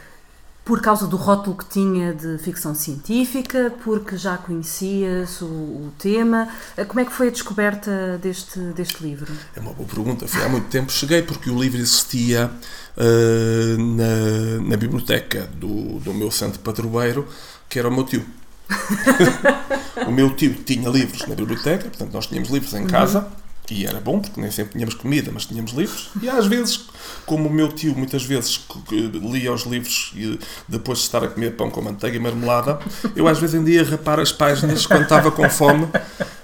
por 0.65 0.81
causa 0.81 1.05
do 1.05 1.17
rótulo 1.17 1.57
que 1.57 1.65
tinha 1.65 2.13
de 2.13 2.37
ficção 2.37 2.73
científica, 2.73 3.73
porque 3.83 4.15
já 4.15 4.37
conhecias 4.37 5.41
o, 5.41 5.45
o, 5.45 5.93
tema. 5.97 6.47
Como 6.87 7.01
é 7.01 7.05
que 7.05 7.11
foi 7.11 7.27
a 7.27 7.31
descoberta 7.31 8.17
deste, 8.21 8.59
deste 8.59 9.03
livro? 9.03 9.31
É 9.55 9.59
uma 9.59 9.73
boa 9.73 9.87
pergunta. 9.87 10.25
Foi 10.25 10.43
há 10.43 10.47
muito 10.47 10.67
tempo. 10.69 10.91
Cheguei 10.91 11.21
porque 11.21 11.49
o 11.49 11.61
livro 11.61 11.79
existia 11.79 12.49
uh, 12.97 13.77
na, 13.77 14.69
na 14.69 14.77
biblioteca 14.77 15.49
do, 15.53 15.99
do 15.99 16.13
meu 16.13 16.31
santo 16.31 16.59
padroeiro, 16.59 17.27
que 17.67 17.77
era 17.77 17.89
o 17.89 17.91
meu 17.91 18.05
tio. 18.05 18.25
o 20.07 20.11
meu 20.11 20.33
tio 20.33 20.53
tinha 20.53 20.89
livros 20.89 21.27
na 21.27 21.35
biblioteca, 21.35 21.89
portanto 21.89 22.13
nós 22.13 22.27
tínhamos 22.27 22.49
livros 22.49 22.73
em 22.73 22.87
casa. 22.87 23.19
Uhum. 23.19 23.42
E 23.69 23.85
era 23.85 23.99
bom, 23.99 24.19
porque 24.19 24.39
nem 24.41 24.51
sempre 24.51 24.73
tínhamos 24.73 24.93
comida, 24.93 25.31
mas 25.33 25.45
tínhamos 25.45 25.71
livros. 25.71 26.09
E 26.21 26.29
às 26.29 26.45
vezes, 26.45 26.85
como 27.25 27.47
o 27.47 27.51
meu 27.51 27.69
tio 27.71 27.95
muitas 27.95 28.23
vezes 28.23 28.65
lia 28.91 29.53
os 29.53 29.63
livros 29.63 30.11
e 30.15 30.37
depois 30.67 30.99
de 30.99 31.05
estar 31.05 31.23
a 31.23 31.27
comer 31.27 31.55
pão 31.55 31.71
com 31.71 31.81
manteiga 31.81 32.17
e 32.17 32.19
marmelada, 32.19 32.79
eu 33.15 33.27
às 33.27 33.39
vezes 33.39 33.55
ainda 33.55 33.69
ia 33.69 33.83
rapar 33.83 34.19
as 34.19 34.31
páginas 34.31 34.85
quando 34.85 35.03
estava 35.03 35.31
com 35.31 35.49
fome. 35.49 35.87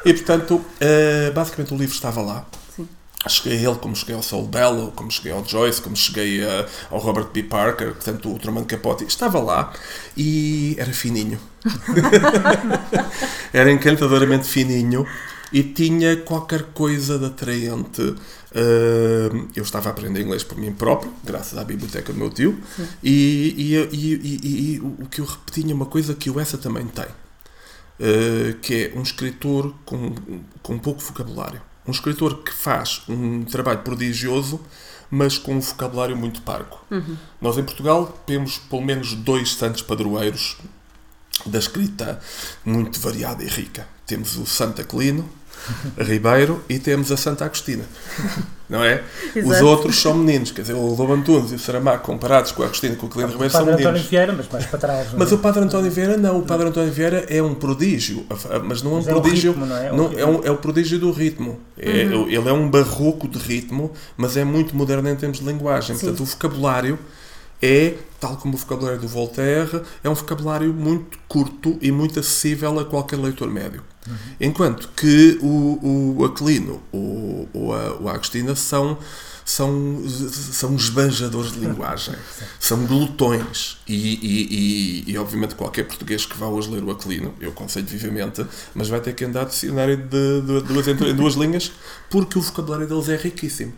E 0.06 0.14
portanto, 0.14 0.64
eh, 0.80 1.32
basicamente 1.36 1.74
o 1.74 1.78
livro 1.78 1.94
estava 1.94 2.22
lá. 2.22 2.46
Cheguei 3.28 3.58
a 3.58 3.70
ele 3.70 3.80
como 3.80 3.94
cheguei 3.94 4.16
ao 4.16 4.24
Saul 4.24 4.48
Bellow, 4.48 4.92
como 4.92 5.12
cheguei 5.12 5.34
ao 5.34 5.44
Joyce, 5.44 5.82
como 5.82 5.94
cheguei 5.94 6.42
a, 6.42 6.66
ao 6.90 7.00
Robert 7.00 7.28
B. 7.34 7.44
Parker, 7.44 7.92
portanto 7.92 8.34
o 8.34 8.40
Truman 8.40 8.64
Capote. 8.64 9.04
Estava 9.04 9.40
lá 9.40 9.74
e 10.16 10.74
era 10.80 10.94
fininho. 10.94 11.38
era 13.52 13.70
encantadoramente 13.70 14.48
fininho 14.48 15.06
e 15.52 15.64
tinha 15.64 16.18
qualquer 16.18 16.64
coisa 16.74 17.18
de 17.18 17.26
atraente. 17.26 18.02
Uh, 18.02 19.48
eu 19.56 19.64
estava 19.64 19.90
a 19.90 19.92
aprender 19.92 20.22
inglês 20.22 20.44
por 20.44 20.58
mim 20.58 20.72
próprio, 20.72 21.14
graças 21.24 21.58
à 21.58 21.64
biblioteca 21.64 22.12
do 22.12 22.18
meu 22.18 22.30
tio, 22.30 22.60
e, 23.04 23.54
e, 23.58 23.76
e, 23.96 24.76
e, 24.76 24.80
o 24.80 25.06
que 25.06 25.22
eu 25.22 25.26
repetia 25.26 25.74
uma 25.74 25.86
coisa 25.86 26.16
que 26.16 26.30
o 26.30 26.40
Essa 26.40 26.58
também 26.58 26.88
tem, 26.88 27.06
uh, 27.06 28.56
que 28.62 28.92
é 28.94 28.98
um 28.98 29.04
escritor 29.04 29.74
com, 29.86 30.16
com 30.64 30.80
pouco 30.80 31.02
vocabulário. 31.02 31.62
Um 31.88 31.92
escritor 31.92 32.44
que 32.44 32.54
faz 32.54 33.02
um 33.08 33.44
trabalho 33.44 33.80
prodigioso, 33.80 34.60
mas 35.10 35.38
com 35.38 35.56
um 35.56 35.60
vocabulário 35.60 36.16
muito 36.16 36.42
parco. 36.42 36.86
Uhum. 36.92 37.18
Nós 37.42 37.58
em 37.58 37.64
Portugal 37.64 38.22
temos 38.26 38.58
pelo 38.58 38.84
menos 38.84 39.16
dois 39.16 39.54
santos 39.54 39.82
padroeiros 39.82 40.58
da 41.46 41.60
escrita 41.60 42.20
muito 42.66 43.00
variada 43.00 43.44
e 43.44 43.48
rica. 43.48 43.88
Temos 44.06 44.38
o 44.38 44.46
Santo 44.46 44.82
Aquilino, 44.82 45.28
Ribeiro 45.98 46.64
e 46.70 46.80
temos 46.80 47.12
a 47.12 47.18
Santa 47.18 47.46
Agostina. 47.46 47.84
Não 48.70 48.84
é? 48.84 49.04
Os 49.44 49.62
outros 49.62 50.00
são 50.00 50.14
meninos, 50.14 50.52
quer 50.52 50.62
dizer, 50.62 50.74
o 50.74 50.94
Lobo 50.94 51.12
Antunes 51.12 51.52
e 51.52 51.56
o 51.56 51.60
Saramago 51.60 52.04
comparados 52.04 52.52
com 52.52 52.62
a 52.62 52.68
Agostina 52.68 52.94
e 52.94 52.98
com 52.98 53.08
o 53.08 53.10
Clino 53.10 53.30
Ribeiro 53.30 53.52
são 53.52 53.62
meninos. 53.62 53.82
O 53.82 53.84
Padre 53.84 54.00
António 54.00 54.10
Vieira, 54.10 54.34
mas 54.34 54.48
mais 54.48 54.66
para 54.66 54.80
trás. 54.80 55.08
Mas 55.18 55.32
é? 55.32 55.36
o 55.36 55.38
Padre 55.40 55.64
António 55.64 55.92
Vieira 55.92 56.18
não, 56.18 56.40
o 56.40 56.44
Padre 56.44 56.68
António 56.68 56.92
Vieira 56.92 57.26
é 57.30 57.42
um 57.42 57.56
prodígio, 57.56 58.26
mas 58.64 58.84
não 58.84 58.92
é 58.92 58.94
um 58.94 58.98
mas 58.98 59.06
prodígio. 59.06 59.52
É, 59.52 59.54
ritmo, 59.54 59.66
não 59.66 59.78
é? 59.78 59.92
Não, 59.92 60.12
é, 60.16 60.26
um, 60.26 60.44
é 60.44 60.52
o 60.52 60.58
prodígio 60.58 61.00
do 61.00 61.12
ritmo. 61.12 61.60
É, 61.78 62.04
uhum. 62.04 62.28
Ele 62.28 62.50
é 62.50 62.54
um 62.54 62.70
barroco 62.70 63.28
de 63.28 63.40
ritmo, 63.40 63.92
mas 64.16 64.38
é 64.38 64.44
muito 64.44 64.76
moderno 64.76 65.10
em 65.10 65.16
termos 65.16 65.40
de 65.40 65.46
linguagem. 65.46 65.96
Sim. 65.96 66.06
Portanto, 66.06 66.24
o 66.24 66.26
vocabulário 66.26 67.00
é, 67.62 67.96
tal 68.20 68.38
como 68.38 68.56
o 68.56 68.58
vocabulário 68.58 69.00
do 69.00 69.08
Voltaire, 69.08 69.82
é 70.04 70.10
um 70.10 70.14
vocabulário 70.14 70.74
muito 70.74 71.18
curto 71.28 71.78
e 71.82 71.92
muito 71.92 72.20
acessível 72.20 72.80
a 72.80 72.86
qualquer 72.86 73.18
leitor 73.18 73.50
médio. 73.50 73.84
Uhum. 74.08 74.16
Enquanto 74.40 74.90
que 74.96 75.38
o, 75.42 76.16
o 76.18 76.26
Aquilino 76.26 76.82
ou, 76.92 77.50
ou 77.54 77.74
a, 77.74 77.96
o 78.02 78.10
Agostina 78.10 78.56
são 78.56 78.98
são, 79.50 80.04
são 80.08 80.76
esbanjadores 80.76 81.54
de 81.54 81.60
linguagem, 81.60 82.14
são 82.60 82.86
glutões. 82.86 83.80
E, 83.88 83.96
e, 83.96 85.08
e, 85.08 85.12
e, 85.12 85.18
obviamente, 85.18 85.56
qualquer 85.56 85.86
português 85.86 86.24
que 86.24 86.38
vá 86.38 86.46
hoje 86.46 86.70
ler 86.70 86.84
o 86.84 86.92
Aquilino, 86.92 87.34
eu 87.42 87.50
aconselho 87.50 87.88
vivamente, 87.88 88.46
mas 88.76 88.90
vai 88.90 89.02
ter 89.02 89.14
que 89.14 89.26
andar 89.26 89.46
de 89.46 89.52
dicionário 89.52 89.98
de, 89.98 90.42
de, 90.42 90.62
de 90.62 90.68
duas, 90.68 90.88
em 90.88 91.16
duas 91.16 91.34
linhas, 91.34 91.72
porque 92.12 92.38
o 92.38 92.42
vocabulário 92.42 92.88
deles 92.88 93.10
é 93.10 93.16
riquíssimo. 93.16 93.74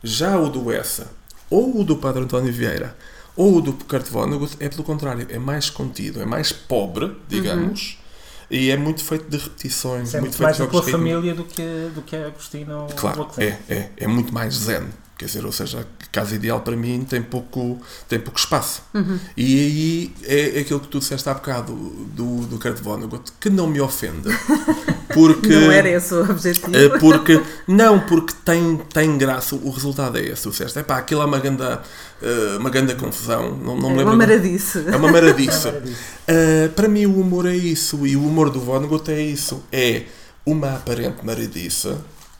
Já 0.00 0.38
o 0.38 0.48
do 0.48 0.70
Essa, 0.70 1.10
ou 1.50 1.80
o 1.80 1.84
do 1.84 1.96
Padre 1.96 2.22
António 2.22 2.52
Vieira, 2.52 2.96
ou 3.36 3.56
o 3.56 3.60
do 3.60 3.72
Kurt 3.72 4.06
Vonnegut, 4.08 4.56
é 4.60 4.68
pelo 4.68 4.84
contrário, 4.84 5.26
é 5.28 5.38
mais 5.38 5.70
contido, 5.70 6.20
é 6.20 6.26
mais 6.26 6.52
pobre, 6.52 7.16
digamos. 7.28 7.98
Uhum 8.00 8.06
e 8.50 8.70
é 8.70 8.76
muito 8.76 9.02
feito 9.02 9.28
de 9.28 9.36
repetições. 9.36 10.14
É 10.14 10.20
muito, 10.20 10.34
muito 10.34 10.42
mais 10.42 10.60
a 10.60 10.66
tua 10.66 10.82
família 10.82 11.34
do 11.34 11.44
que, 11.44 11.90
do 11.94 12.02
que 12.02 12.14
a 12.14 12.26
Agostina 12.26 12.86
Claro, 12.96 13.28
é, 13.38 13.56
é, 13.68 13.90
é 13.96 14.06
muito 14.06 14.32
mais 14.32 14.54
zen. 14.54 14.86
Quer 15.18 15.24
dizer, 15.24 15.46
ou 15.46 15.52
seja, 15.52 15.80
a 15.80 16.06
casa 16.12 16.34
ideal 16.34 16.60
para 16.60 16.76
mim 16.76 17.06
tem 17.08 17.22
pouco, 17.22 17.80
tem 18.06 18.20
pouco 18.20 18.38
espaço. 18.38 18.82
Uhum. 18.92 19.18
E 19.34 19.58
aí 19.58 20.14
é, 20.24 20.58
é 20.58 20.60
aquilo 20.60 20.78
que 20.78 20.88
tu 20.88 20.98
disseste 20.98 21.26
há 21.26 21.32
bocado 21.32 21.72
do, 21.72 22.40
do 22.42 22.58
Kurt 22.58 22.78
Vonnegut, 22.82 23.32
que 23.40 23.48
não 23.48 23.66
me 23.66 23.80
ofende. 23.80 24.28
Porque, 25.14 25.48
não 25.48 25.72
era 25.72 25.88
esse 25.88 26.12
o 26.12 26.30
objetivo. 26.30 26.76
É 26.76 26.98
porque, 26.98 27.42
não, 27.66 28.00
porque 28.00 28.34
tem, 28.44 28.76
tem 28.92 29.16
graça, 29.16 29.54
o 29.54 29.70
resultado 29.70 30.18
é 30.18 30.22
esse. 30.22 30.42
Tu 30.42 30.50
disseste, 30.50 30.78
é 30.78 30.82
pá, 30.82 30.98
aquilo 30.98 31.22
é 31.22 31.24
uma 31.24 31.38
grande, 31.38 31.62
uh, 31.62 32.58
uma 32.58 32.68
grande 32.68 32.94
confusão. 32.96 33.56
Não, 33.56 33.78
não 33.78 33.92
é, 33.92 33.94
me 33.94 34.02
uma 34.02 34.16
maradice. 34.16 34.84
É 34.86 34.94
uma 34.94 35.10
maradice. 35.10 35.68
uh, 36.28 36.68
para 36.74 36.86
mim, 36.86 37.06
o 37.06 37.18
humor 37.18 37.46
é 37.46 37.56
isso, 37.56 38.06
e 38.06 38.14
o 38.14 38.26
humor 38.26 38.50
do 38.50 38.60
Vonnegut 38.60 39.10
é 39.10 39.22
isso. 39.22 39.62
É 39.72 40.02
uma 40.44 40.74
aparente 40.74 41.24
maradice 41.24 41.96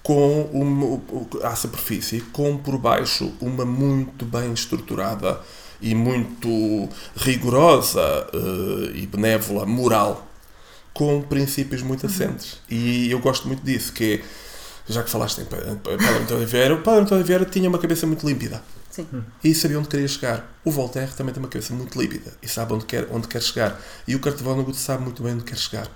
com 0.07 0.43
uma, 0.53 1.03
à 1.43 1.57
superfície, 1.57 2.21
com 2.33 2.57
por 2.57 2.79
baixo 2.79 3.33
uma 3.41 3.65
muito 3.65 4.25
bem 4.25 4.53
estruturada 4.53 5.41
e 5.83 5.97
muito 5.97 6.89
rigorosa 7.17 8.25
uh, 8.33 8.95
e 8.95 9.05
benévola 9.05 9.67
moral, 9.67 10.25
com 10.95 11.21
princípios 11.23 11.83
muito 11.83 12.05
uhum. 12.05 12.11
assentes. 12.11 12.53
Uhum. 12.53 12.61
E 12.71 13.11
eu 13.11 13.19
gosto 13.19 13.49
muito 13.49 13.65
disso, 13.65 13.93
que 13.93 14.23
é, 14.23 14.93
já 14.93 15.03
que 15.03 15.11
falaste 15.11 15.41
em 15.41 15.45
Padre 15.45 15.71
António 16.23 16.47
Vieira, 16.47 16.75
o 16.75 16.83
Padre 16.83 17.01
António 17.01 17.25
Vieira 17.25 17.45
tinha 17.45 17.69
uma 17.69 17.79
cabeça 17.79 18.07
muito 18.07 18.25
límpida. 18.25 18.63
Sim. 18.89 19.09
E 19.43 19.53
sabia 19.57 19.77
onde 19.77 19.89
queria 19.89 20.07
chegar. 20.07 20.57
O 20.65 20.71
Voltaire 20.71 21.11
também 21.17 21.35
tem 21.35 21.43
uma 21.43 21.49
cabeça 21.49 21.75
muito 21.75 22.01
límpida 22.01 22.33
e 22.41 22.47
sabe 22.47 22.73
onde 22.75 22.85
quer, 22.85 23.09
onde 23.11 23.27
quer 23.27 23.43
chegar. 23.43 23.83
E 24.07 24.15
o 24.15 24.21
Vonnegut 24.21 24.77
sabe 24.77 25.03
muito 25.03 25.21
bem 25.25 25.35
onde 25.35 25.43
quer 25.43 25.59
chegar 25.59 25.91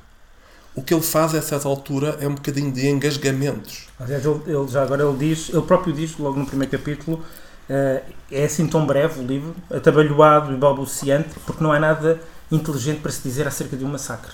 o 0.75 0.83
que 0.83 0.95
ele 0.95 1.03
faz 1.03 1.35
a 1.35 1.43
certa 1.43 1.69
altura 1.69 2.17
é 2.21 2.29
um 2.29 2.35
bocadinho 2.35 2.71
de 2.71 2.87
engasgamentos. 2.87 3.89
Aliás, 3.99 4.25
ele, 4.25 4.41
ele, 4.47 4.69
já 4.69 4.83
agora 4.83 5.03
ele 5.03 5.17
diz, 5.17 5.49
ele 5.49 5.62
próprio 5.62 5.93
diz, 5.93 6.17
logo 6.17 6.39
no 6.39 6.47
primeiro 6.47 6.71
capítulo, 6.71 7.19
uh, 7.19 8.00
é 8.31 8.45
assim 8.45 8.67
tão 8.67 8.87
breve 8.87 9.21
o 9.21 9.27
livro, 9.27 9.55
atabalhoado 9.71 10.53
e 10.53 10.57
balbuciante, 10.57 11.31
porque 11.45 11.62
não 11.62 11.73
há 11.73 11.81
nada 11.81 12.21
inteligente 12.50 13.00
para 13.00 13.11
se 13.11 13.23
dizer 13.23 13.47
acerca 13.47 13.77
de 13.77 13.85
um 13.85 13.89
massacre. 13.89 14.33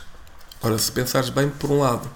Ora, 0.63 0.79
se 0.79 0.91
pensares 0.91 1.29
bem, 1.31 1.49
por 1.49 1.71
um 1.71 1.81
lado, 1.81 2.09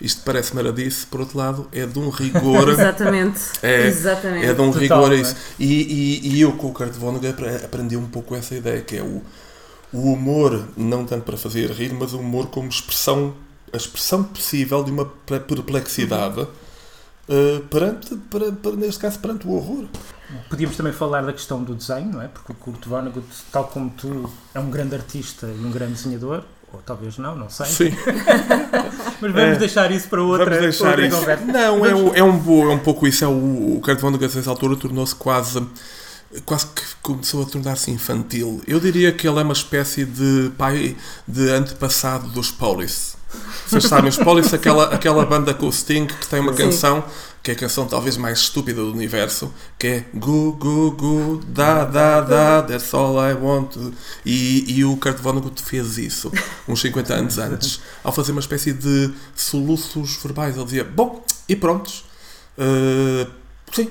isto 0.00 0.22
parece 0.24 0.54
maradice, 0.54 1.04
por 1.06 1.20
outro 1.20 1.36
lado, 1.36 1.68
é 1.72 1.84
de 1.84 1.98
um 1.98 2.08
rigor. 2.08 2.68
Exatamente. 2.70 3.40
É, 3.62 3.86
Exatamente. 3.86 4.46
é 4.46 4.54
de 4.54 4.60
um 4.60 4.70
Total, 4.70 4.80
rigor 4.80 5.12
a 5.12 5.14
isso. 5.14 5.34
É? 5.34 5.36
E, 5.58 5.66
e, 5.66 6.34
e, 6.34 6.40
eu, 6.40 6.52
com 6.52 6.68
o 6.68 6.72
Kurt 6.72 6.92
Vonnegut, 6.92 7.42
aprendi 7.64 7.96
um 7.96 8.06
pouco 8.06 8.34
essa 8.34 8.54
ideia, 8.54 8.80
que 8.80 8.96
é 8.96 9.02
o, 9.02 9.20
o 9.92 10.12
humor, 10.12 10.68
não 10.76 11.04
tanto 11.04 11.24
para 11.24 11.36
fazer 11.36 11.70
rir, 11.72 11.92
mas 11.92 12.12
o 12.12 12.20
humor 12.20 12.46
como 12.46 12.68
expressão 12.68 13.34
a 13.72 13.76
expressão 13.76 14.24
possível 14.24 14.82
de 14.82 14.90
uma 14.90 15.04
perplexidade 15.04 16.40
uh, 16.40 17.60
perante, 17.70 18.16
para, 18.30 18.52
para, 18.52 18.72
neste 18.72 19.00
caso, 19.00 19.18
perante 19.18 19.46
o 19.46 19.52
horror. 19.52 19.86
Podíamos 20.48 20.76
também 20.76 20.92
falar 20.92 21.22
da 21.22 21.32
questão 21.32 21.62
do 21.62 21.74
desenho, 21.74 22.12
não 22.12 22.22
é? 22.22 22.28
Porque 22.28 22.52
o 22.52 22.54
Kurt 22.54 22.84
Vonnegut, 22.86 23.26
tal 23.50 23.64
como 23.64 23.90
tu, 23.90 24.30
é 24.54 24.60
um 24.60 24.70
grande 24.70 24.94
artista 24.94 25.46
e 25.46 25.64
um 25.64 25.70
grande 25.70 25.94
desenhador, 25.94 26.42
ou 26.72 26.80
talvez 26.84 27.16
não, 27.16 27.34
não 27.34 27.48
sei. 27.48 27.66
Sim. 27.66 27.96
Mas 29.20 29.32
vamos 29.32 29.56
é, 29.56 29.56
deixar 29.56 29.90
isso 29.90 30.08
para 30.08 30.22
outra, 30.22 30.44
vamos 30.44 30.60
deixar 30.60 30.88
outra 30.88 31.06
isso. 31.06 31.18
conversa. 31.18 31.44
Não, 31.44 31.86
é, 31.86 31.94
um, 31.94 32.14
é, 32.14 32.22
um, 32.22 32.70
é 32.70 32.74
um 32.74 32.78
pouco 32.78 33.06
isso. 33.06 33.24
É 33.24 33.26
o, 33.26 33.76
o 33.76 33.80
Kurt 33.82 33.98
Vonnegut, 34.00 34.36
nessa 34.36 34.50
altura, 34.50 34.76
tornou-se 34.76 35.14
quase 35.14 35.66
quase 36.44 36.66
que 36.66 36.82
começou 37.02 37.42
a 37.42 37.46
tornar-se 37.46 37.90
infantil. 37.90 38.60
Eu 38.66 38.78
diria 38.78 39.12
que 39.12 39.26
ele 39.26 39.38
é 39.38 39.42
uma 39.42 39.52
espécie 39.52 40.04
de 40.04 40.52
pai 40.56 40.96
de 41.26 41.50
antepassado 41.50 42.28
dos 42.28 42.50
Police. 42.50 43.17
Vocês 43.66 43.84
sabem, 43.84 44.08
os 44.08 44.16
Police, 44.16 44.54
aquela, 44.54 44.84
aquela 44.94 45.26
banda 45.26 45.52
com 45.52 45.68
o 45.68 45.72
Sting 45.72 46.06
que 46.06 46.26
tem 46.26 46.40
uma 46.40 46.52
Sim. 46.52 46.64
canção 46.64 47.04
que 47.42 47.52
é 47.52 47.54
a 47.54 47.56
canção 47.56 47.86
talvez 47.86 48.16
mais 48.16 48.40
estúpida 48.40 48.82
do 48.82 48.92
universo, 48.92 49.52
que 49.78 49.86
é 49.86 50.04
Gu, 50.12 50.52
Gu, 50.52 50.90
Gu, 50.90 51.40
Da, 51.46 51.84
Da, 51.84 52.20
Da, 52.20 52.62
That's 52.62 52.92
All 52.92 53.16
I 53.16 53.32
Want. 53.32 53.76
E, 54.24 54.76
e 54.76 54.84
o 54.84 54.96
Kurt 54.96 55.18
Vonnegut 55.18 55.62
fez 55.62 55.98
isso 55.98 56.30
uns 56.68 56.80
50 56.80 57.14
anos 57.14 57.38
antes, 57.38 57.80
ao 58.02 58.12
fazer 58.12 58.32
uma 58.32 58.40
espécie 58.40 58.72
de 58.72 59.10
soluços 59.34 60.18
verbais. 60.22 60.56
Ele 60.56 60.64
dizia: 60.64 60.84
Bom, 60.84 61.24
e 61.48 61.56
prontos. 61.56 62.04
Uh, 62.58 63.30
sim, 63.72 63.88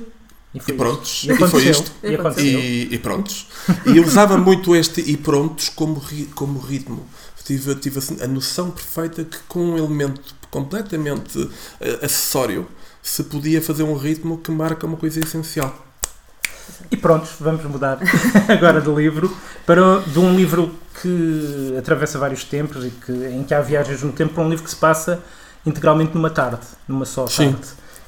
e, 0.53 0.58
e 0.58 0.74
prontos. 0.74 1.24
E, 1.24 1.32
e, 1.32 1.48
foi 1.48 1.67
isto. 1.67 1.91
E, 2.03 2.41
e, 2.44 2.94
e 2.94 2.98
prontos. 3.00 3.48
E 3.86 4.00
usava 4.00 4.38
muito 4.38 4.75
este 4.75 5.01
e 5.01 5.17
prontos 5.17 5.70
como, 5.70 6.01
como 6.36 6.60
ritmo 6.60 7.08
tive, 7.48 7.75
tive 7.75 8.00
assim, 8.00 8.22
a 8.22 8.27
noção 8.27 8.70
perfeita 8.70 9.24
que 9.24 9.38
com 9.48 9.60
um 9.60 9.77
elemento 9.77 10.36
completamente 10.51 11.39
uh, 11.39 11.50
acessório 12.01 12.68
se 13.01 13.24
podia 13.24 13.62
fazer 13.62 13.84
um 13.84 13.96
ritmo 13.96 14.38
que 14.38 14.51
marca 14.51 14.86
uma 14.86 14.98
coisa 14.98 15.22
essencial. 15.22 15.74
E 16.92 16.98
pronto, 16.98 17.25
vamos 17.39 17.63
mudar 17.63 18.00
agora 18.50 18.82
do 18.82 19.00
livro 19.00 19.36
para 19.66 20.01
de 20.01 20.20
um 20.20 20.36
livro 20.36 20.75
que 21.01 21.74
atravessa 21.77 22.20
vários 22.20 22.44
tempos 22.44 22.86
e 22.86 22.89
que, 22.89 23.12
em 23.12 23.44
que 23.44 23.54
há 23.54 23.62
viagens 23.62 24.04
no 24.04 24.12
tempo 24.12 24.34
para 24.34 24.44
um 24.44 24.50
livro 24.50 24.66
que 24.66 24.70
se 24.70 24.75
passa 24.75 25.24
integralmente 25.66 26.13
numa 26.13 26.30
tarde, 26.30 26.66
numa 26.86 27.06
só 27.06 27.27
Sim. 27.27 27.54
tarde, 27.54 27.68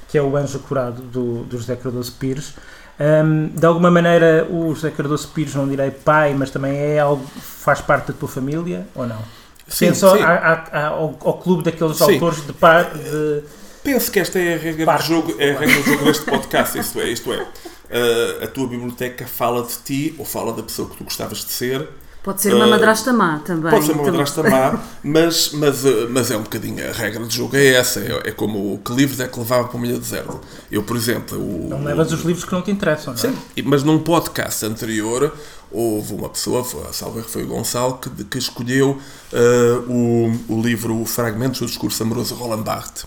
que 0.10 0.18
é 0.18 0.22
o 0.22 0.36
Anjo 0.36 0.60
Curado 0.60 1.02
do, 1.02 1.44
do 1.46 1.58
José 1.58 1.78
Cardoso 1.78 2.12
Pires. 2.14 2.54
Um, 3.00 3.48
de 3.48 3.66
alguma 3.66 3.90
maneira, 3.90 4.46
o 4.50 4.76
José 4.76 4.92
Cardoso 4.92 5.30
Pires, 5.30 5.56
não 5.56 5.68
direi 5.68 5.90
pai, 5.90 6.34
mas 6.34 6.52
também 6.52 6.76
é 6.78 7.00
algo 7.00 7.26
faz 7.40 7.80
parte 7.80 8.08
da 8.08 8.14
tua 8.14 8.28
família 8.28 8.86
ou 8.94 9.08
não? 9.08 9.20
Sim, 9.68 9.88
Penso 9.88 10.10
sim. 10.18 10.24
ao, 10.24 11.18
ao, 11.22 11.38
clube 11.38 11.64
daqueles 11.64 11.98
sim. 11.98 12.14
autores 12.14 12.46
de 12.46 12.52
par. 12.52 12.92
De... 12.94 13.44
Penso 13.84 14.12
que 14.12 14.20
esta 14.20 14.38
é 14.38 14.56
a 14.56 14.58
regra 14.58 14.98
do 14.98 15.04
jogo, 15.04 15.36
é 15.40 15.52
a 15.52 15.60
regra 15.60 15.82
do 15.82 15.84
jogo 15.84 16.04
deste 16.06 16.26
podcast, 16.26 16.78
isto 16.78 17.00
é, 17.00 17.10
isto 17.10 17.32
é. 17.32 17.42
Uh, 17.42 18.44
a 18.44 18.48
tua 18.48 18.68
biblioteca 18.68 19.26
fala 19.26 19.64
de 19.64 19.78
ti 19.78 20.16
ou 20.18 20.26
fala 20.26 20.52
da 20.52 20.62
pessoa 20.62 20.90
que 20.90 20.98
tu 20.98 21.04
gostavas 21.04 21.40
de 21.40 21.52
ser 21.52 21.88
Pode 22.22 22.42
ser 22.42 22.54
uma 22.54 22.66
uh, 22.66 22.70
madrasta 22.70 23.14
má 23.14 23.40
também. 23.40 23.72
Pode 23.72 23.86
ser 23.86 23.94
uma 23.94 24.04
madrasta 24.04 24.44
má, 24.44 24.84
mas, 25.02 25.52
mas, 25.54 25.86
eh, 25.86 26.08
mas 26.10 26.30
é 26.30 26.36
um 26.36 26.44
bocadinho. 26.44 26.90
A 26.90 26.92
regra 26.92 27.24
do 27.24 27.32
jogo 27.32 27.56
é 27.56 27.68
essa. 27.68 28.02
É, 28.02 28.30
é 28.30 28.32
como 28.32 28.74
o 28.74 28.78
que 28.78 28.92
livros 28.92 29.22
é 29.22 29.28
que 29.28 29.40
levava 29.40 29.70
para 29.70 29.78
uma 29.78 29.88
ilha 29.88 29.98
deserta. 29.98 30.38
Eu, 30.70 30.84
por 30.84 30.98
exemplo. 30.98 31.38
O, 31.38 31.70
não 31.70 31.82
levas 31.82 32.12
os 32.12 32.22
livros 32.24 32.44
que 32.44 32.52
não 32.52 32.62
te 32.62 32.72
interessam, 32.72 33.14
não 33.14 33.20
é? 33.20 33.34
Sim, 33.34 33.64
mas 33.64 33.84
num 33.84 34.00
podcast 34.00 34.66
anterior 34.66 35.34
houve 35.72 36.14
uma 36.14 36.28
pessoa, 36.30 36.64
foi, 36.64 36.84
a 36.90 36.94
salve 36.94 37.22
foi 37.22 37.44
o 37.44 37.48
Gonçalo, 37.48 38.00
que, 38.00 38.10
que 38.26 38.38
escolheu 38.38 38.98
uh, 39.32 39.92
o, 39.92 40.56
o 40.56 40.62
livro 40.62 41.06
Fragmentos 41.06 41.60
do 41.60 41.68
Discurso 41.68 42.04
Amoroso 42.04 42.36
de 42.36 42.42
Roland 42.42 42.64
Barthes. 42.64 43.06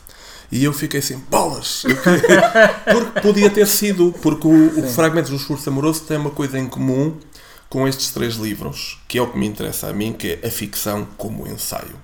E 0.50 0.64
eu 0.64 0.73
fiquei 0.73 1.00
assim, 1.00 1.23
bolas! 1.31 1.83
porque 2.92 3.21
podia 3.21 3.50
ter 3.50 3.66
sido, 3.66 4.14
porque 4.23 4.47
o, 4.47 4.81
o 4.81 4.88
Fragmentos 4.88 5.31
do 5.31 5.37
Discurso 5.37 5.69
Amoroso 5.69 6.02
tem 6.02 6.16
uma 6.16 6.31
coisa 6.31 6.59
em 6.59 6.66
comum 6.66 7.14
com 7.73 7.88
estes 7.88 8.11
três 8.11 8.35
livros, 8.35 8.99
que 9.09 9.17
é 9.17 9.23
o 9.23 9.29
que 9.29 9.38
me 9.38 9.47
interessa 9.47 9.87
a 9.87 9.95
mim, 9.95 10.12
que 10.12 10.38
é 10.43 10.47
a 10.47 10.50
ficção 10.50 11.09
como 11.17 11.49
ensaio. 11.49 11.97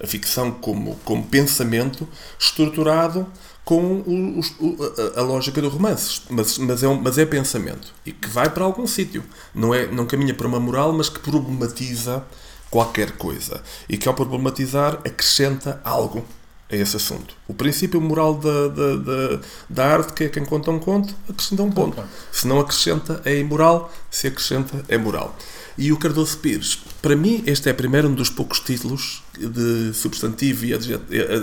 A 0.00 0.06
ficção 0.06 0.52
como, 0.52 0.94
como 1.04 1.24
pensamento 1.24 2.08
estruturado 2.38 3.26
com 3.64 4.04
o, 4.06 4.38
o, 4.60 4.76
a, 5.16 5.22
lógica 5.22 5.60
do 5.60 5.68
romance, 5.68 6.20
mas, 6.30 6.58
mas, 6.58 6.84
é 6.84 6.86
um, 6.86 6.94
mas 7.02 7.18
é 7.18 7.26
pensamento 7.26 7.92
e 8.06 8.12
que 8.12 8.28
vai 8.28 8.48
para 8.48 8.64
algum 8.64 8.86
sítio. 8.86 9.24
Não, 9.52 9.74
é, 9.74 9.88
não 9.88 10.06
caminha 10.06 10.32
para 10.32 10.46
uma 10.46 10.60
moral, 10.60 10.92
mas 10.92 11.08
que 11.08 11.18
problematiza 11.18 12.24
qualquer 12.70 13.10
coisa 13.16 13.60
e 13.88 13.98
que 13.98 14.06
ao 14.06 14.14
problematizar 14.14 15.00
acrescenta 15.04 15.80
algo 15.82 16.24
a 16.70 16.76
esse 16.76 16.96
assunto. 16.96 17.34
O 17.46 17.54
princípio 17.54 18.00
moral 18.00 18.34
da, 18.34 18.68
da, 18.68 18.96
da, 18.96 19.40
da 19.68 19.86
arte, 19.86 20.12
que 20.12 20.24
é 20.24 20.28
quem 20.28 20.44
conta 20.44 20.70
um 20.70 20.78
conto, 20.78 21.14
acrescenta 21.28 21.62
um 21.62 21.70
ponto. 21.70 22.02
Se 22.32 22.46
não 22.46 22.60
acrescenta, 22.60 23.20
é 23.24 23.38
imoral. 23.38 23.92
Se 24.10 24.26
acrescenta, 24.26 24.84
é 24.88 24.98
moral. 24.98 25.36
E 25.78 25.92
o 25.92 25.98
Cardoso 25.98 26.38
Pires, 26.38 26.78
para 27.02 27.14
mim, 27.14 27.42
este 27.46 27.68
é 27.68 27.72
primeiro 27.72 28.08
um 28.08 28.14
dos 28.14 28.30
poucos 28.30 28.60
títulos 28.60 29.22
de 29.38 29.92
substantivo 29.94 30.64
e 30.64 30.74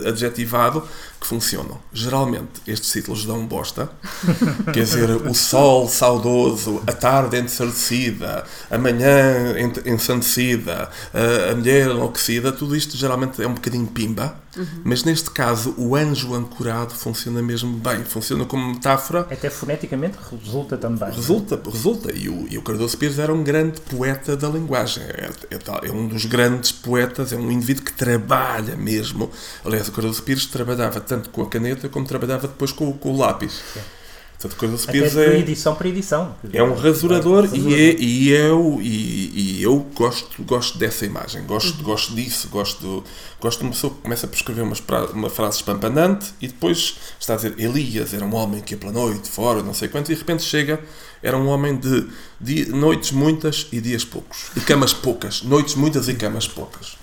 adjetivado 0.08 0.88
que 1.20 1.28
funcionam. 1.28 1.80
Geralmente, 1.94 2.62
estes 2.68 2.92
títulos 2.92 3.26
dão 3.26 3.46
bosta. 3.46 3.90
Quer 4.74 4.84
dizer, 4.84 5.10
o 5.10 5.34
sol 5.34 5.88
saudoso, 5.88 6.82
a 6.86 6.92
tarde 6.92 7.40
ensardecida, 7.40 8.44
a 8.70 8.78
manhã 8.78 9.56
ensandecida, 9.86 10.90
a 11.50 11.56
mulher 11.56 11.90
enlouquecida, 11.90 12.52
tudo 12.52 12.76
isto 12.76 12.98
geralmente 12.98 13.42
é 13.42 13.48
um 13.48 13.54
bocadinho 13.54 13.88
pimba. 13.88 14.44
Uhum. 14.56 14.66
Mas 14.84 15.04
neste 15.04 15.32
caso, 15.32 15.74
o 15.78 15.96
anjo 15.96 16.34
ancorado 16.36 16.94
funciona 16.94 17.42
mesmo 17.42 17.76
bem. 17.78 18.04
Funciona 18.04 18.46
como 18.46 18.74
metáfora. 18.74 19.22
Até 19.22 19.50
foneticamente 19.50 20.18
resulta 20.32 20.78
também. 20.78 21.12
Resulta, 21.12 21.60
resulta. 21.66 22.14
E 22.14 22.30
o, 22.30 22.48
e 22.50 22.58
o 22.58 22.62
Cardoso 22.62 22.98
Pires 22.98 23.18
era 23.18 23.34
um 23.34 23.44
grande 23.44 23.82
poeta 23.82 24.38
da 24.38 24.48
linguagem. 24.48 25.04
É, 25.04 25.30
é, 25.50 25.88
é 25.88 25.92
um 25.92 26.08
dos 26.08 26.26
grandes 26.26 26.72
poetas, 26.72 27.34
é 27.34 27.36
um 27.36 27.52
indivíduo 27.52 27.83
que 27.84 27.94
trabalha 27.94 28.76
mesmo. 28.76 29.30
Aliás, 29.64 29.88
o 29.88 29.92
Cardoso 29.92 30.24
Pires 30.24 30.46
trabalhava 30.46 31.00
tanto 31.00 31.30
com 31.30 31.42
a 31.42 31.48
caneta 31.48 31.90
como 31.90 32.06
trabalhava 32.06 32.48
depois 32.48 32.72
com, 32.72 32.92
com 32.94 33.12
o 33.12 33.18
lápis. 33.18 33.62
Portanto, 34.44 34.60
Cardoso 34.60 34.88
Pires 34.88 35.16
é, 35.16 35.38
edição 35.38 35.74
para 35.74 35.88
edição. 35.88 36.36
É 36.52 36.62
um 36.62 36.76
rasurador, 36.76 37.46
é, 37.46 37.58
e, 37.58 37.74
é, 37.74 37.96
e, 37.98 38.30
eu, 38.30 38.80
e, 38.82 39.60
e, 39.60 39.64
eu 39.64 39.80
gosto, 39.96 40.44
gosto 40.44 40.78
dessa 40.78 41.06
imagem, 41.06 41.46
gosto, 41.46 41.78
uhum. 41.78 41.84
gosto 41.84 42.14
disso, 42.14 42.50
gosto, 42.50 43.04
gosto 43.40 43.60
de 43.60 43.66
uma 43.66 43.72
pessoa 43.72 43.94
que 43.94 44.02
começa 44.02 44.28
por 44.28 44.36
escrever 44.36 44.64
uma, 44.64 44.76
uma 45.14 45.30
frase 45.30 45.58
espampanante 45.58 46.34
e 46.42 46.48
depois 46.48 46.98
está 47.18 47.34
a 47.34 47.36
dizer 47.38 47.56
Elias 47.58 48.14
era 48.14 48.26
um 48.26 48.36
homem 48.36 48.60
que 48.60 48.74
ia 48.74 48.78
pela 48.78 48.92
noite, 48.92 49.30
fora, 49.30 49.64
não 49.64 49.74
sei 49.74 49.88
quanto, 49.88 50.12
e 50.12 50.14
de 50.14 50.20
repente 50.20 50.44
chega, 50.44 50.82
era 51.22 51.38
um 51.38 51.48
homem 51.48 51.78
de, 51.78 52.06
de 52.40 52.66
noites 52.66 53.12
muitas 53.12 53.68
e 53.72 53.80
dias 53.80 54.04
poucos, 54.04 54.52
e 54.58 54.60
camas 54.60 54.94
poucas, 54.94 55.42
noites 55.42 55.76
muitas 55.76 56.10
e 56.10 56.16
camas 56.16 56.48
poucas. 56.50 57.03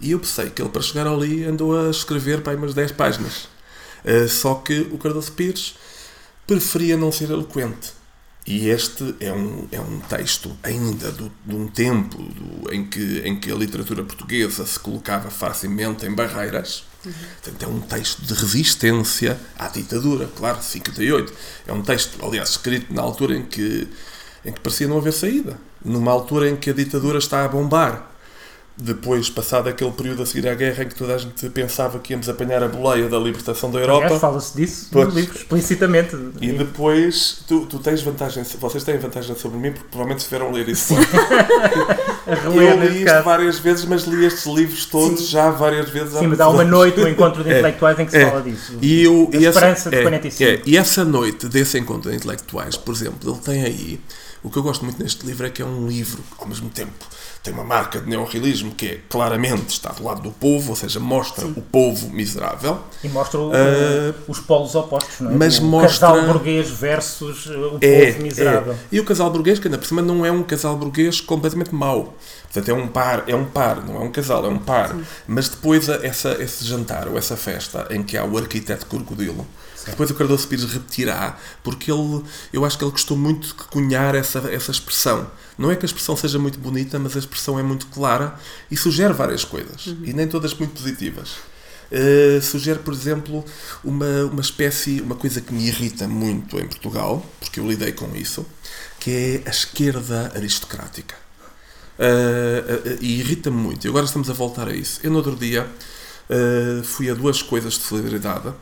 E 0.00 0.12
eu 0.12 0.20
pensei 0.20 0.50
que 0.50 0.62
ele, 0.62 0.70
para 0.70 0.82
chegar 0.82 1.06
ali, 1.06 1.44
andou 1.44 1.78
a 1.78 1.90
escrever 1.90 2.42
para 2.42 2.52
aí 2.52 2.58
umas 2.58 2.74
10 2.74 2.92
páginas. 2.92 3.48
Uh, 4.04 4.28
só 4.28 4.54
que 4.54 4.80
o 4.92 4.98
Cardoso 4.98 5.32
Pires 5.32 5.74
preferia 6.46 6.96
não 6.96 7.10
ser 7.10 7.30
eloquente. 7.30 7.98
E 8.46 8.70
este 8.70 9.14
é 9.20 9.30
um, 9.30 9.68
é 9.70 9.78
um 9.78 10.00
texto 10.00 10.56
ainda 10.62 11.12
do, 11.12 11.30
de 11.44 11.54
um 11.54 11.68
tempo 11.68 12.16
do, 12.16 12.72
em, 12.72 12.86
que, 12.86 13.20
em 13.22 13.38
que 13.38 13.52
a 13.52 13.54
literatura 13.54 14.02
portuguesa 14.02 14.64
se 14.64 14.80
colocava 14.80 15.28
facilmente 15.30 16.06
em 16.06 16.14
barreiras. 16.14 16.84
Uhum. 17.04 17.12
Portanto, 17.42 17.62
é 17.62 17.68
um 17.68 17.80
texto 17.80 18.22
de 18.22 18.32
resistência 18.32 19.38
à 19.58 19.68
ditadura, 19.68 20.30
claro, 20.34 20.62
58. 20.62 21.30
É 21.66 21.72
um 21.74 21.82
texto, 21.82 22.24
aliás, 22.24 22.50
escrito 22.50 22.94
na 22.94 23.02
altura 23.02 23.36
em 23.36 23.44
que, 23.44 23.86
em 24.42 24.50
que 24.50 24.60
parecia 24.60 24.88
não 24.88 24.96
haver 24.96 25.12
saída. 25.12 25.58
Numa 25.84 26.10
altura 26.10 26.48
em 26.48 26.56
que 26.56 26.70
a 26.70 26.72
ditadura 26.72 27.18
está 27.18 27.44
a 27.44 27.48
bombar 27.48 28.07
depois, 28.80 29.28
passado 29.28 29.68
aquele 29.68 29.90
período 29.90 30.22
a 30.22 30.26
seguir 30.26 30.48
à 30.48 30.54
guerra 30.54 30.84
em 30.84 30.88
que 30.88 30.94
toda 30.94 31.14
a 31.14 31.18
gente 31.18 31.48
pensava 31.50 31.98
que 31.98 32.12
íamos 32.12 32.28
apanhar 32.28 32.62
a 32.62 32.68
boleia 32.68 33.08
da 33.08 33.18
libertação 33.18 33.72
da 33.72 33.80
Europa. 33.80 34.18
fala-se 34.20 34.56
disso 34.56 34.88
pois. 34.92 35.08
no 35.08 35.14
livro, 35.14 35.36
explicitamente. 35.36 36.16
E 36.40 36.52
depois, 36.52 37.42
tu, 37.48 37.66
tu 37.66 37.80
tens 37.80 38.02
vantagem, 38.02 38.44
vocês 38.44 38.84
têm 38.84 38.96
vantagem 38.98 39.34
sobre 39.36 39.58
mim, 39.58 39.72
porque 39.72 39.88
provavelmente 39.90 40.24
tiveram 40.24 40.52
ler 40.52 40.68
isso. 40.68 40.94
eu 42.44 42.80
li 42.84 43.02
isto 43.02 43.22
várias 43.24 43.58
vezes, 43.58 43.84
mas 43.84 44.04
li 44.04 44.24
estes 44.24 44.46
livros 44.46 44.86
todos 44.86 45.20
Sim. 45.20 45.26
já 45.26 45.50
várias 45.50 45.90
vezes. 45.90 46.16
Sim, 46.16 46.28
mas 46.28 46.40
há 46.40 46.48
uma 46.48 46.64
noite, 46.64 47.00
um 47.00 47.08
encontro 47.08 47.42
de 47.42 47.50
é. 47.50 47.58
intelectuais 47.58 47.98
em 47.98 48.04
que 48.04 48.12
se 48.12 48.18
é. 48.18 48.30
fala 48.30 48.42
disso. 48.42 48.78
E, 48.80 49.02
eu, 49.02 49.28
e 49.32 49.44
esperança 49.44 49.88
essa, 49.88 49.90
de 49.90 50.02
45. 50.02 50.42
É, 50.42 50.54
é, 50.54 50.62
e 50.64 50.76
essa 50.76 51.04
noite 51.04 51.48
desse 51.48 51.76
encontro 51.78 52.10
de 52.10 52.16
intelectuais, 52.16 52.76
por 52.76 52.94
exemplo, 52.94 53.28
ele 53.28 53.40
tem 53.40 53.64
aí, 53.64 54.00
o 54.42 54.50
que 54.50 54.56
eu 54.56 54.62
gosto 54.62 54.84
muito 54.84 55.02
neste 55.02 55.26
livro 55.26 55.46
é 55.46 55.50
que 55.50 55.62
é 55.62 55.64
um 55.64 55.86
livro, 55.86 56.22
ao 56.38 56.46
mesmo 56.46 56.70
tempo 56.70 57.06
tem 57.42 57.54
uma 57.54 57.64
marca 57.64 58.00
de 58.00 58.08
neorrealismo 58.08 58.72
que 58.74 58.86
é 58.86 59.00
claramente 59.08 59.70
está 59.70 59.90
do 59.90 60.04
lado 60.04 60.22
do 60.22 60.30
povo, 60.30 60.70
ou 60.70 60.76
seja, 60.76 61.00
mostra 61.00 61.46
Sim. 61.46 61.54
o 61.56 61.62
povo 61.62 62.10
miserável. 62.10 62.80
E 63.02 63.08
mostra 63.08 63.38
o, 63.38 63.50
uh, 63.50 64.14
os 64.26 64.40
polos 64.40 64.74
opostos, 64.74 65.20
não 65.20 65.30
é? 65.30 65.34
Mas 65.34 65.58
o 65.58 65.64
mostra... 65.64 66.08
casal 66.08 66.26
burguês 66.26 66.68
versus 66.68 67.46
o 67.46 67.78
é, 67.80 68.12
povo 68.12 68.22
miserável. 68.22 68.72
É. 68.72 68.76
E 68.90 69.00
o 69.00 69.04
casal 69.04 69.30
burguês, 69.30 69.58
que 69.58 69.68
ainda 69.68 69.78
por 69.78 69.86
cima 69.86 70.02
não 70.02 70.26
é 70.26 70.32
um 70.32 70.42
casal 70.42 70.76
burguês 70.76 71.20
completamente 71.20 71.74
mau. 71.74 72.14
Portanto, 72.44 72.68
é 72.68 72.74
um 72.74 72.88
par, 72.88 73.24
é 73.26 73.34
um 73.34 73.44
par, 73.44 73.84
não 73.84 73.96
é 73.96 74.00
um 74.00 74.10
casal, 74.10 74.44
é 74.44 74.48
um 74.48 74.58
par. 74.58 74.90
Sim. 74.90 75.04
Mas 75.26 75.48
depois 75.48 75.88
essa, 75.88 76.36
esse 76.42 76.64
jantar 76.64 77.08
ou 77.08 77.16
essa 77.16 77.36
festa 77.36 77.86
em 77.90 78.02
que 78.02 78.16
há 78.16 78.24
o 78.24 78.36
arquiteto 78.36 78.86
crocodilo, 78.86 79.46
depois 79.90 80.10
o 80.10 80.14
Cardoso 80.14 80.46
Pires 80.48 80.64
repetirá, 80.64 81.38
porque 81.62 81.90
ele, 81.90 82.22
eu 82.52 82.64
acho 82.64 82.78
que 82.78 82.84
ele 82.84 82.90
gostou 82.90 83.16
muito 83.16 83.48
de 83.48 83.54
cunhar 83.54 84.14
essa, 84.14 84.38
essa 84.50 84.70
expressão. 84.70 85.30
Não 85.56 85.70
é 85.70 85.76
que 85.76 85.84
a 85.84 85.88
expressão 85.88 86.16
seja 86.16 86.38
muito 86.38 86.58
bonita, 86.58 86.98
mas 86.98 87.16
a 87.16 87.18
expressão 87.18 87.58
é 87.58 87.62
muito 87.62 87.86
clara 87.88 88.38
e 88.70 88.76
sugere 88.76 89.12
várias 89.12 89.44
coisas, 89.44 89.86
uhum. 89.86 90.02
e 90.04 90.12
nem 90.12 90.28
todas 90.28 90.54
muito 90.54 90.72
positivas. 90.74 91.36
Uh, 91.90 92.42
sugere, 92.42 92.80
por 92.80 92.92
exemplo, 92.92 93.42
uma, 93.82 94.24
uma 94.24 94.42
espécie, 94.42 95.00
uma 95.00 95.14
coisa 95.14 95.40
que 95.40 95.54
me 95.54 95.66
irrita 95.66 96.06
muito 96.06 96.58
em 96.58 96.66
Portugal, 96.66 97.24
porque 97.40 97.58
eu 97.58 97.66
lidei 97.66 97.92
com 97.92 98.14
isso, 98.14 98.44
que 99.00 99.42
é 99.44 99.48
a 99.48 99.50
esquerda 99.50 100.32
aristocrática. 100.34 101.16
Uh, 101.98 102.90
uh, 102.90 102.98
e 103.00 103.20
irrita-me 103.20 103.56
muito. 103.56 103.86
E 103.86 103.88
agora 103.88 104.04
estamos 104.04 104.28
a 104.28 104.34
voltar 104.34 104.68
a 104.68 104.74
isso. 104.74 105.00
Eu, 105.02 105.10
no 105.10 105.16
outro 105.16 105.34
dia, 105.34 105.66
fui 106.84 107.08
a 107.08 107.14
duas 107.14 107.40
coisas 107.40 107.72
de 107.72 107.80
solidariedade 107.80 108.52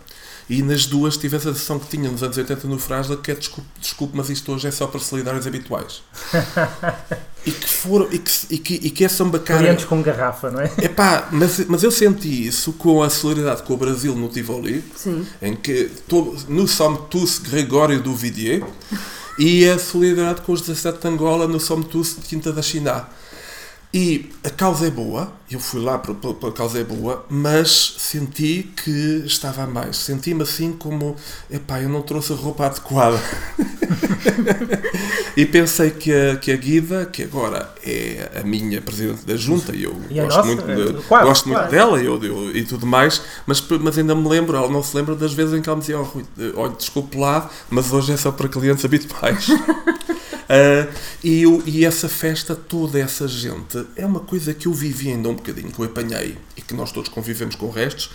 e 0.48 0.62
nas 0.62 0.86
duas 0.86 1.16
tive 1.16 1.36
a 1.36 1.40
sensação 1.40 1.78
que 1.78 1.88
tinha 1.88 2.10
nos 2.10 2.22
anos 2.22 2.36
80 2.36 2.68
no 2.68 2.78
Frasla 2.78 3.16
que 3.16 3.32
é 3.32 3.34
desculpe, 3.34 3.68
desculpe, 3.80 4.16
mas 4.16 4.30
isto 4.30 4.52
hoje 4.52 4.68
é 4.68 4.70
só 4.70 4.86
para 4.86 5.00
solidários 5.00 5.46
habituais. 5.46 6.02
e 7.44 7.50
que 7.50 7.68
foram 7.68 8.08
e 8.12 8.18
que, 8.18 8.32
e 8.50 8.58
que, 8.58 8.74
e 8.74 8.90
que 8.90 9.04
é 9.04 9.08
sambacar. 9.08 9.58
Clientes 9.58 9.84
com 9.84 10.00
garrafa, 10.02 10.50
não 10.50 10.60
é? 10.60 10.72
Epá, 10.82 11.28
mas, 11.32 11.64
mas 11.66 11.82
eu 11.82 11.90
senti 11.90 12.46
isso 12.46 12.72
com 12.74 13.02
a 13.02 13.10
solidariedade 13.10 13.62
com 13.64 13.74
o 13.74 13.76
Brasil 13.76 14.14
no 14.14 14.28
Tivoli, 14.28 14.84
Sim. 14.94 15.26
em 15.42 15.56
que 15.56 15.90
todo, 16.06 16.36
no 16.48 16.68
Somtus 16.68 17.38
Gregório 17.38 18.00
do 18.00 18.14
Vidier 18.14 18.62
e 19.38 19.68
a 19.68 19.78
solidariedade 19.78 20.42
com 20.42 20.52
os 20.52 20.60
17 20.60 21.00
de 21.00 21.08
Angola 21.08 21.48
no 21.48 21.58
Somtus 21.58 22.16
de 22.16 22.22
Quinta 22.22 22.52
da 22.52 22.62
China. 22.62 23.08
E 23.92 24.30
a 24.44 24.50
causa 24.50 24.86
é 24.86 24.90
boa, 24.90 25.32
eu 25.50 25.60
fui 25.60 25.80
lá 25.80 25.98
pela 25.98 26.52
causa 26.52 26.80
é 26.80 26.84
boa, 26.84 27.24
mas 27.28 27.94
senti 27.98 28.70
que 28.84 29.22
estava 29.24 29.62
a 29.62 29.66
mais. 29.66 29.96
Senti-me 29.96 30.42
assim 30.42 30.72
como, 30.72 31.14
epá, 31.50 31.80
eu 31.80 31.88
não 31.88 32.02
trouxe 32.02 32.32
a 32.32 32.36
roupa 32.36 32.66
adequada. 32.66 33.20
e 35.36 35.46
pensei 35.46 35.90
que 35.90 36.12
a, 36.12 36.36
que 36.36 36.50
a 36.50 36.56
Guida, 36.56 37.06
que 37.06 37.22
agora 37.22 37.72
é 37.84 38.40
a 38.40 38.42
minha 38.42 38.80
presidente 38.82 39.24
da 39.24 39.36
junta, 39.36 39.74
e 39.74 39.84
eu 39.84 39.96
e 40.10 40.14
gosto, 40.14 40.36
nossa, 40.36 40.46
muito, 40.46 40.92
de, 40.94 41.02
claro, 41.06 41.26
gosto 41.26 41.44
claro. 41.44 41.60
muito 41.60 41.70
dela 41.70 42.02
eu, 42.02 42.22
eu, 42.22 42.56
e 42.56 42.64
tudo 42.64 42.84
mais, 42.84 43.22
mas, 43.46 43.64
mas 43.80 43.98
ainda 43.98 44.14
me 44.14 44.28
lembro, 44.28 44.56
ela 44.56 44.68
não 44.68 44.82
se 44.82 44.96
lembra 44.96 45.14
das 45.14 45.32
vezes 45.32 45.54
em 45.54 45.62
que 45.62 45.68
ela 45.68 45.76
me 45.76 45.80
dizia, 45.80 46.00
oh, 46.00 46.08
olha, 46.56 46.72
desculpe 46.72 47.16
lá, 47.16 47.48
mas 47.70 47.92
hoje 47.92 48.12
é 48.12 48.16
só 48.16 48.32
para 48.32 48.48
clientes 48.48 48.84
habituais. 48.84 49.48
Uh, 49.48 50.92
e, 51.22 51.42
eu, 51.42 51.62
e 51.64 51.84
essa 51.84 52.08
festa, 52.08 52.56
toda 52.56 52.98
essa 52.98 53.28
gente, 53.28 53.86
é 53.94 54.04
uma 54.04 54.20
coisa 54.20 54.52
que 54.52 54.66
eu 54.66 54.72
vivi 54.72 55.10
ainda 55.10 55.28
um 55.28 55.35
bocadinho, 55.36 55.70
que 55.70 55.78
eu 55.78 55.84
apanhei 55.84 56.36
e 56.56 56.62
que 56.62 56.74
nós 56.74 56.92
todos 56.92 57.08
convivemos 57.08 57.54
com 57.54 57.70
restos, 57.70 58.10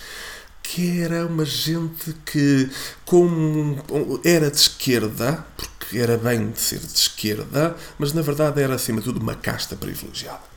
que 0.61 1.01
era 1.01 1.25
uma 1.25 1.45
gente 1.45 2.15
que, 2.25 2.69
como 3.05 3.81
era 4.23 4.49
de 4.49 4.57
esquerda, 4.57 5.45
porque 5.57 5.97
era 5.97 6.17
bem 6.17 6.51
de 6.51 6.59
ser 6.59 6.79
de 6.79 6.93
esquerda, 6.93 7.75
mas 7.97 8.13
na 8.13 8.21
verdade 8.21 8.61
era 8.61 8.75
acima 8.75 8.99
de 8.99 9.05
tudo 9.05 9.19
uma 9.19 9.35
casta 9.35 9.75
privilegiada. 9.75 10.51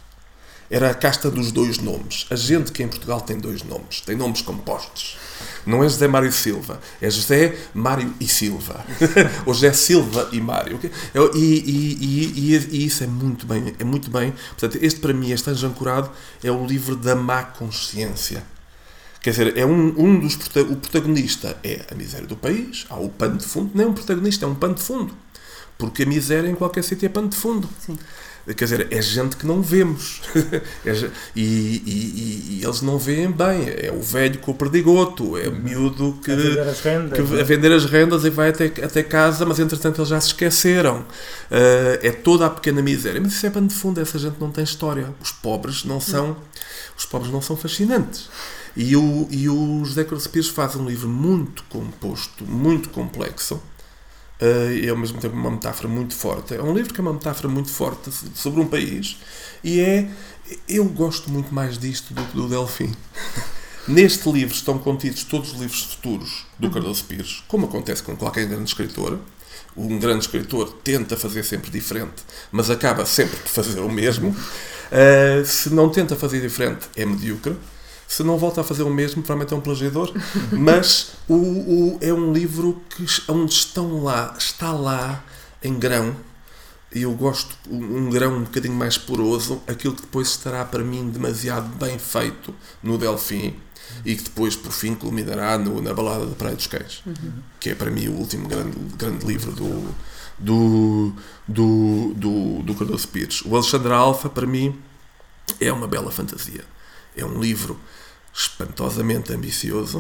Era 0.71 0.91
a 0.91 0.95
casta 0.95 1.31
dos 1.31 1.53
dois 1.53 1.79
nomes. 1.79 2.27
A 2.31 2.37
gente 2.37 2.73
que 2.73 2.83
em 2.83 2.89
Portugal 2.89 3.21
tem 3.21 3.39
dois 3.39 3.63
nomes, 3.63 4.01
tem 4.01 4.17
nomes 4.17 4.41
compostos. 4.41 5.17
Não 5.67 5.83
é 5.83 5.89
José 5.89 6.07
Mário 6.07 6.33
Silva, 6.33 6.81
é 7.01 7.09
José 7.09 7.57
Mário 7.73 8.15
e 8.21 8.29
Silva. 8.29 8.85
Ou 9.47 9.55
José 9.55 9.73
Silva 9.73 10.29
e 10.33 10.41
Mário. 10.41 10.79
E, 11.35 11.39
e, 11.39 12.55
e, 12.55 12.69
e, 12.71 12.87
isso 12.87 13.03
é 13.03 13.07
muito 13.07 13.47
bem. 13.47 13.75
É 13.79 13.85
muito 13.85 14.11
bem. 14.11 14.33
Portanto, 14.33 14.79
este 14.83 15.01
para 15.01 15.13
mim, 15.13 15.31
este 15.31 15.49
Anjo 15.51 15.67
Ancorado, 15.67 16.11
é 16.43 16.51
o 16.51 16.67
livro 16.67 16.97
da 16.97 17.15
má 17.15 17.43
consciência. 17.45 18.43
Quer 19.23 19.31
dizer, 19.31 19.57
é 19.57 19.65
um, 19.65 19.95
um 19.97 20.21
dos. 20.21 20.35
O 20.35 20.77
protagonista 20.77 21.57
é 21.65 21.87
a 21.91 21.95
miséria 21.95 22.27
do 22.27 22.37
país, 22.37 22.85
há 22.91 22.97
o 22.97 23.09
pano 23.09 23.39
de 23.39 23.47
fundo. 23.47 23.71
Não 23.75 23.85
é 23.85 23.87
um 23.87 23.95
protagonista, 23.95 24.45
é 24.45 24.49
um 24.49 24.55
pano 24.55 24.75
de 24.75 24.83
fundo. 24.83 25.15
Porque 25.79 26.03
a 26.03 26.07
miséria 26.07 26.49
em 26.49 26.55
qualquer 26.55 26.85
sítio 26.85 27.07
é 27.07 27.09
pano 27.09 27.29
de 27.29 27.37
fundo. 27.37 27.69
Sim. 27.81 27.99
Quer 28.47 28.65
dizer, 28.65 28.89
é 28.91 29.01
gente 29.01 29.37
que 29.37 29.47
não 29.47 29.63
vemos. 29.63 30.21
é, 30.85 31.11
e, 31.35 31.43
e, 31.43 32.59
e, 32.59 32.61
eles 32.63 32.83
não 32.83 32.99
veem 32.99 33.31
bem. 33.31 33.69
É 33.69 33.91
o 33.91 34.03
velho 34.03 34.39
com 34.39 34.51
o 34.51 34.55
perdigoto, 34.55 35.39
é 35.39 35.49
o 35.49 35.53
miúdo 35.53 36.19
que 36.23 36.31
a 36.31 36.37
vender 36.37 36.61
as 36.61 36.81
rendas, 36.81 37.31
que, 37.31 37.41
a 37.41 37.45
vender 37.45 37.73
as 37.73 37.85
rendas 37.87 38.25
e 38.25 38.31
vai 38.31 38.51
até, 38.51 38.67
até 38.67 39.03
casa, 39.03 39.47
mas 39.47 39.59
entretanto 39.59 39.99
eles 40.01 40.11
já 40.11 40.21
se 40.21 40.29
esqueceram. 40.29 41.01
Uh, 41.51 41.99
é 42.03 42.11
toda 42.11 42.45
a 42.45 42.51
pequena 42.51 42.83
miséria. 42.83 43.19
Mas 43.19 43.33
isso 43.33 43.47
é 43.47 43.51
bem 43.51 43.67
de 43.67 43.75
fundo, 43.75 43.99
essa 43.99 44.19
gente 44.19 44.37
não 44.39 44.51
tem 44.51 44.63
história. 44.63 45.15
Os 45.23 45.33
pobres 45.33 45.85
não 45.85 45.99
são, 45.99 46.37
os 46.99 47.07
pobres 47.07 47.33
não 47.33 47.41
são 47.41 47.57
fascinantes. 47.57 48.29
E 48.77 48.95
o, 48.97 49.27
e 49.31 49.49
o 49.49 49.85
José 49.85 50.05
Carlos 50.05 50.27
Pires 50.27 50.49
faz 50.49 50.75
um 50.75 50.85
livro 50.85 51.09
muito 51.09 51.63
composto, 51.69 52.45
muito 52.45 52.91
complexo, 52.91 53.63
e 54.41 54.89
ao 54.89 54.97
mesmo 54.97 55.21
tempo 55.21 55.35
uma 55.35 55.51
metáfora 55.51 55.89
muito 55.89 56.15
forte. 56.15 56.55
É 56.55 56.63
um 56.63 56.75
livro 56.75 56.93
que 56.93 57.01
é 57.01 57.03
uma 57.03 57.13
metáfora 57.13 57.49
muito 57.49 57.71
forte 57.71 58.11
sobre 58.35 58.61
um 58.61 58.67
país 58.67 59.17
e 59.63 59.81
é. 59.81 60.09
Eu 60.69 60.85
gosto 60.85 61.31
muito 61.31 61.55
mais 61.55 61.79
disto 61.79 62.13
do 62.13 62.23
que 62.23 62.37
do 62.37 62.47
Delfim. 62.47 62.95
Neste 63.89 64.31
livro 64.31 64.55
estão 64.55 64.79
contidos 64.79 65.25
todos 65.25 65.53
os 65.53 65.61
livros 65.61 65.83
futuros 65.83 66.47
do 66.59 66.71
Cardoso 66.71 67.05
Pires, 67.05 67.43
como 67.49 67.67
acontece 67.67 68.03
com 68.03 68.17
qualquer 68.17 68.47
grande 68.47 68.65
escritor. 68.65 69.19
Um 69.77 69.99
grande 69.99 70.25
escritor 70.25 70.73
tenta 70.83 71.17
fazer 71.17 71.43
sempre 71.45 71.71
diferente, 71.71 72.23
mas 72.51 72.71
acaba 72.71 73.05
sempre 73.05 73.37
por 73.37 73.49
fazer 73.49 73.81
o 73.81 73.91
mesmo. 73.91 74.31
Uh, 74.31 75.45
se 75.45 75.69
não 75.71 75.91
tenta 75.91 76.17
fazer 76.17 76.41
diferente, 76.41 76.87
é 76.97 77.05
medíocre. 77.05 77.57
Se 78.07 78.23
não 78.23 78.39
volta 78.39 78.61
a 78.61 78.65
fazer 78.65 78.83
o 78.83 78.91
mesmo, 78.91 79.23
provavelmente 79.23 79.55
é 79.55 79.57
um 79.57 79.61
plagiador. 79.61 80.13
mas 80.53 81.13
o, 81.29 81.35
o, 81.35 81.99
é 82.01 82.13
um 82.13 82.33
livro 82.33 82.83
que 82.91 83.05
onde 83.29 83.53
estão 83.53 84.03
lá, 84.03 84.35
está 84.39 84.73
lá 84.73 85.25
em 85.63 85.79
grão. 85.79 86.15
E 86.95 87.03
eu 87.03 87.13
gosto 87.13 87.57
um 87.69 88.09
grão 88.09 88.37
um 88.37 88.45
bocadinho 88.45 88.75
mais 88.75 88.97
poroso, 88.97 89.61
aquilo 89.67 89.95
que 89.95 90.03
depois 90.03 90.29
estará 90.29 90.65
para 90.65 90.85
mim 90.85 91.11
demasiado 91.11 91.67
bem 91.77 91.99
feito 91.99 92.55
no 92.83 92.97
Delfim 92.97 93.57
e 94.05 94.15
que 94.15 94.25
depois, 94.25 94.57
por 94.57 94.73
fim, 94.73 94.95
culminará 94.95 95.59
no, 95.59 95.81
na 95.83 95.93
Balada 95.93 96.27
da 96.27 96.35
Praia 96.35 96.57
dos 96.57 96.67
Cães, 96.67 97.03
uhum. 97.07 97.33
que 97.61 97.71
é 97.71 97.75
para 97.75 97.91
mim 97.91 98.09
o 98.09 98.13
último 98.13 98.49
grande, 98.49 98.77
grande 98.97 99.27
livro 99.27 99.53
do, 99.53 99.95
do, 100.39 101.13
do, 101.47 102.15
do, 102.15 102.63
do 102.63 102.75
Cardoso 102.75 103.09
Pires. 103.09 103.43
O 103.45 103.55
Alexandre 103.55 103.93
Alfa, 103.93 104.29
para 104.29 104.47
mim, 104.47 104.79
é 105.61 105.73
uma 105.73 105.87
bela 105.87 106.11
fantasia. 106.11 106.65
É 107.17 107.25
um 107.25 107.41
livro 107.41 107.79
espantosamente 108.33 109.33
ambicioso 109.33 109.99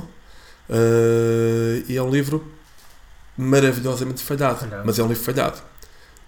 uh, 0.68 1.84
e 1.88 1.96
é 1.96 2.02
um 2.02 2.10
livro 2.10 2.44
maravilhosamente 3.36 4.22
falhado, 4.22 4.60
falhado, 4.60 4.82
mas 4.84 4.98
é 4.98 5.02
um 5.02 5.08
livro 5.08 5.22
falhado. 5.22 5.60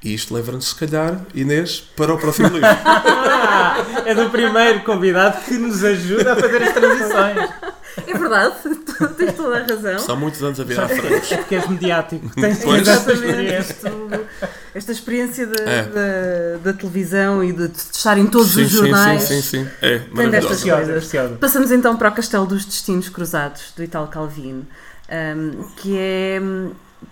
E 0.03 0.14
isto 0.14 0.35
leva-nos, 0.35 0.68
se 0.68 0.75
calhar, 0.75 1.20
Inês, 1.35 1.81
para 1.96 2.12
o 2.12 2.18
próximo 2.18 2.49
livro. 2.49 2.68
é 4.05 4.14
do 4.14 4.31
primeiro 4.31 4.81
convidado 4.81 5.42
que 5.44 5.55
nos 5.55 5.83
ajuda 5.83 6.35
a 6.35 6.37
fazer 6.37 6.62
as 6.62 6.72
transições. 6.72 7.51
É 8.06 8.18
verdade, 8.18 8.54
tens 9.16 9.35
toda 9.35 9.59
a 9.59 9.62
razão. 9.62 9.98
São 9.98 10.16
muitos 10.16 10.42
anos 10.42 10.61
a 10.61 10.64
virar 10.64 10.88
frentes. 10.88 11.32
É 11.32 11.37
porque 11.38 11.54
és 11.54 11.68
mediático. 11.68 12.28
Tens 12.35 12.59
pois. 12.59 12.82
exatamente 12.82 14.26
esta 14.74 14.92
experiência 14.92 15.46
da, 15.46 15.62
é. 15.62 15.82
da, 15.85 16.59
da, 16.64 16.72
televisão 16.74 17.42
e 17.42 17.52
de, 17.52 17.68
de 17.68 17.78
estar 17.78 18.18
em 18.18 18.26
todos 18.26 18.52
sim, 18.52 18.62
os 18.64 18.70
jornais. 18.70 19.22
Sim, 19.22 19.40
sim, 19.40 19.64
sim. 19.64 19.70
É 19.80 19.98
Tem 19.98 20.28
destas 20.28 20.62
coisas. 20.62 21.11
Passamos 21.40 21.70
então 21.70 21.96
para 21.96 22.11
o 22.11 22.12
Castelo 22.12 22.46
dos 22.46 22.64
Destinos 22.64 23.09
Cruzados, 23.09 23.72
do 23.74 23.82
Italo 23.82 24.09
Calvino, 24.09 24.66
um, 25.09 25.64
que 25.76 25.96
é 25.96 26.40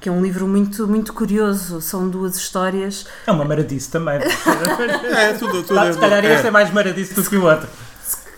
que 0.01 0.09
é 0.09 0.12
um 0.12 0.23
livro 0.23 0.47
muito, 0.47 0.87
muito 0.88 1.12
curioso. 1.12 1.81
São 1.81 2.09
duas 2.09 2.37
histórias. 2.37 3.07
É 3.27 3.33
uma 3.33 3.44
maradice 3.44 3.90
também. 3.90 4.18
é, 5.16 5.33
tudo, 5.35 5.62
tudo. 5.62 5.75
Tá, 5.75 5.92
se 5.92 5.99
calhar 5.99 6.25
é. 6.25 6.35
este 6.35 6.47
é 6.47 6.51
mais 6.51 6.73
maradice 6.73 7.14
do 7.14 7.23
que 7.23 7.37
o 7.37 7.44
outro. 7.44 7.68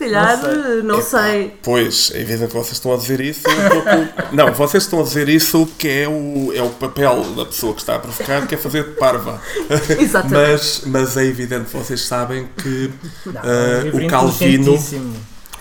Se 0.06 0.12
calhar, 0.12 0.38
não 0.38 0.42
sei. 0.42 0.82
Não 0.82 1.02
sei. 1.02 1.58
Pois, 1.62 2.10
é 2.14 2.20
evidente 2.20 2.48
que 2.48 2.54
vocês 2.54 2.72
estão 2.72 2.94
a 2.94 2.96
dizer 2.96 3.20
isso. 3.20 3.42
Um 3.48 4.34
não, 4.34 4.52
vocês 4.52 4.84
estão 4.84 5.00
a 5.00 5.02
dizer 5.02 5.28
isso 5.28 5.66
que 5.78 5.88
é 5.88 6.08
o, 6.08 6.52
é 6.54 6.62
o 6.62 6.70
papel 6.70 7.34
da 7.34 7.44
pessoa 7.44 7.74
que 7.74 7.80
está 7.80 7.96
a 7.96 7.98
provocar, 7.98 8.46
que 8.46 8.54
é 8.54 8.58
fazer 8.58 8.84
de 8.84 8.90
parva. 8.92 9.40
Exatamente. 9.98 10.52
mas, 10.52 10.82
mas 10.86 11.16
é 11.16 11.24
evidente 11.24 11.66
que 11.66 11.76
vocês 11.76 12.00
sabem 12.02 12.48
que 12.56 12.90
não, 13.26 13.32
uh, 13.32 14.04
o 14.04 14.08
Calvino. 14.08 14.78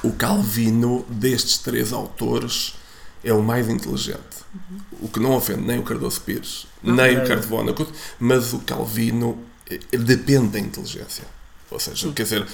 O 0.04 0.12
Calvino 0.12 1.06
destes 1.10 1.58
três 1.58 1.92
autores 1.92 2.76
é 3.24 3.34
o 3.34 3.42
mais 3.42 3.68
inteligente. 3.68 4.46
Uhum. 4.54 4.78
O 5.02 5.08
que 5.10 5.20
não 5.20 5.32
ofende 5.36 5.62
nem 5.62 5.80
o 5.80 5.84
Cardoso 5.84 6.22
Pires, 6.22 6.68
não, 6.82 6.96
nem 6.96 7.18
o 7.18 7.26
Cardo 7.26 7.48
Vonnegut, 7.48 7.92
mas 8.20 8.54
o 8.54 8.60
Calvino 8.60 9.40
eh, 9.70 9.98
depende 9.98 10.50
da 10.50 10.60
inteligência. 10.60 11.24
Ou 11.72 11.80
seja, 11.80 12.12
quer 12.12 12.24
dizer, 12.24 12.46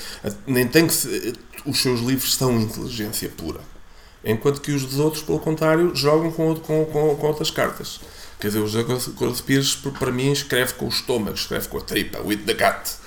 nem 0.48 0.68
tem 0.68 0.88
que 0.88 0.94
se, 0.94 1.34
os 1.66 1.82
seus 1.82 2.00
livros 2.02 2.36
são 2.36 2.60
inteligência 2.60 3.30
pura. 3.30 3.60
Enquanto 4.24 4.62
que 4.62 4.72
os 4.72 4.86
dos 4.86 5.00
outros, 5.00 5.24
pelo 5.24 5.40
contrário, 5.40 5.96
jogam 5.96 6.32
com, 6.32 6.56
com, 6.56 6.86
com, 6.86 7.16
com 7.16 7.28
outras 7.28 7.50
cartas. 7.50 8.00
Quer 8.40 8.48
dizer, 8.48 8.60
o 8.60 9.14
Cardoso 9.14 9.44
Pires, 9.44 9.76
para 10.00 10.12
mim, 10.12 10.32
escreve 10.32 10.74
com 10.74 10.86
o 10.86 10.90
estômago, 10.90 11.36
escreve 11.36 11.68
com 11.68 11.78
a 11.78 11.82
tripa, 11.82 12.20
with 12.22 12.38
the 12.38 12.54
gut. 12.54 13.02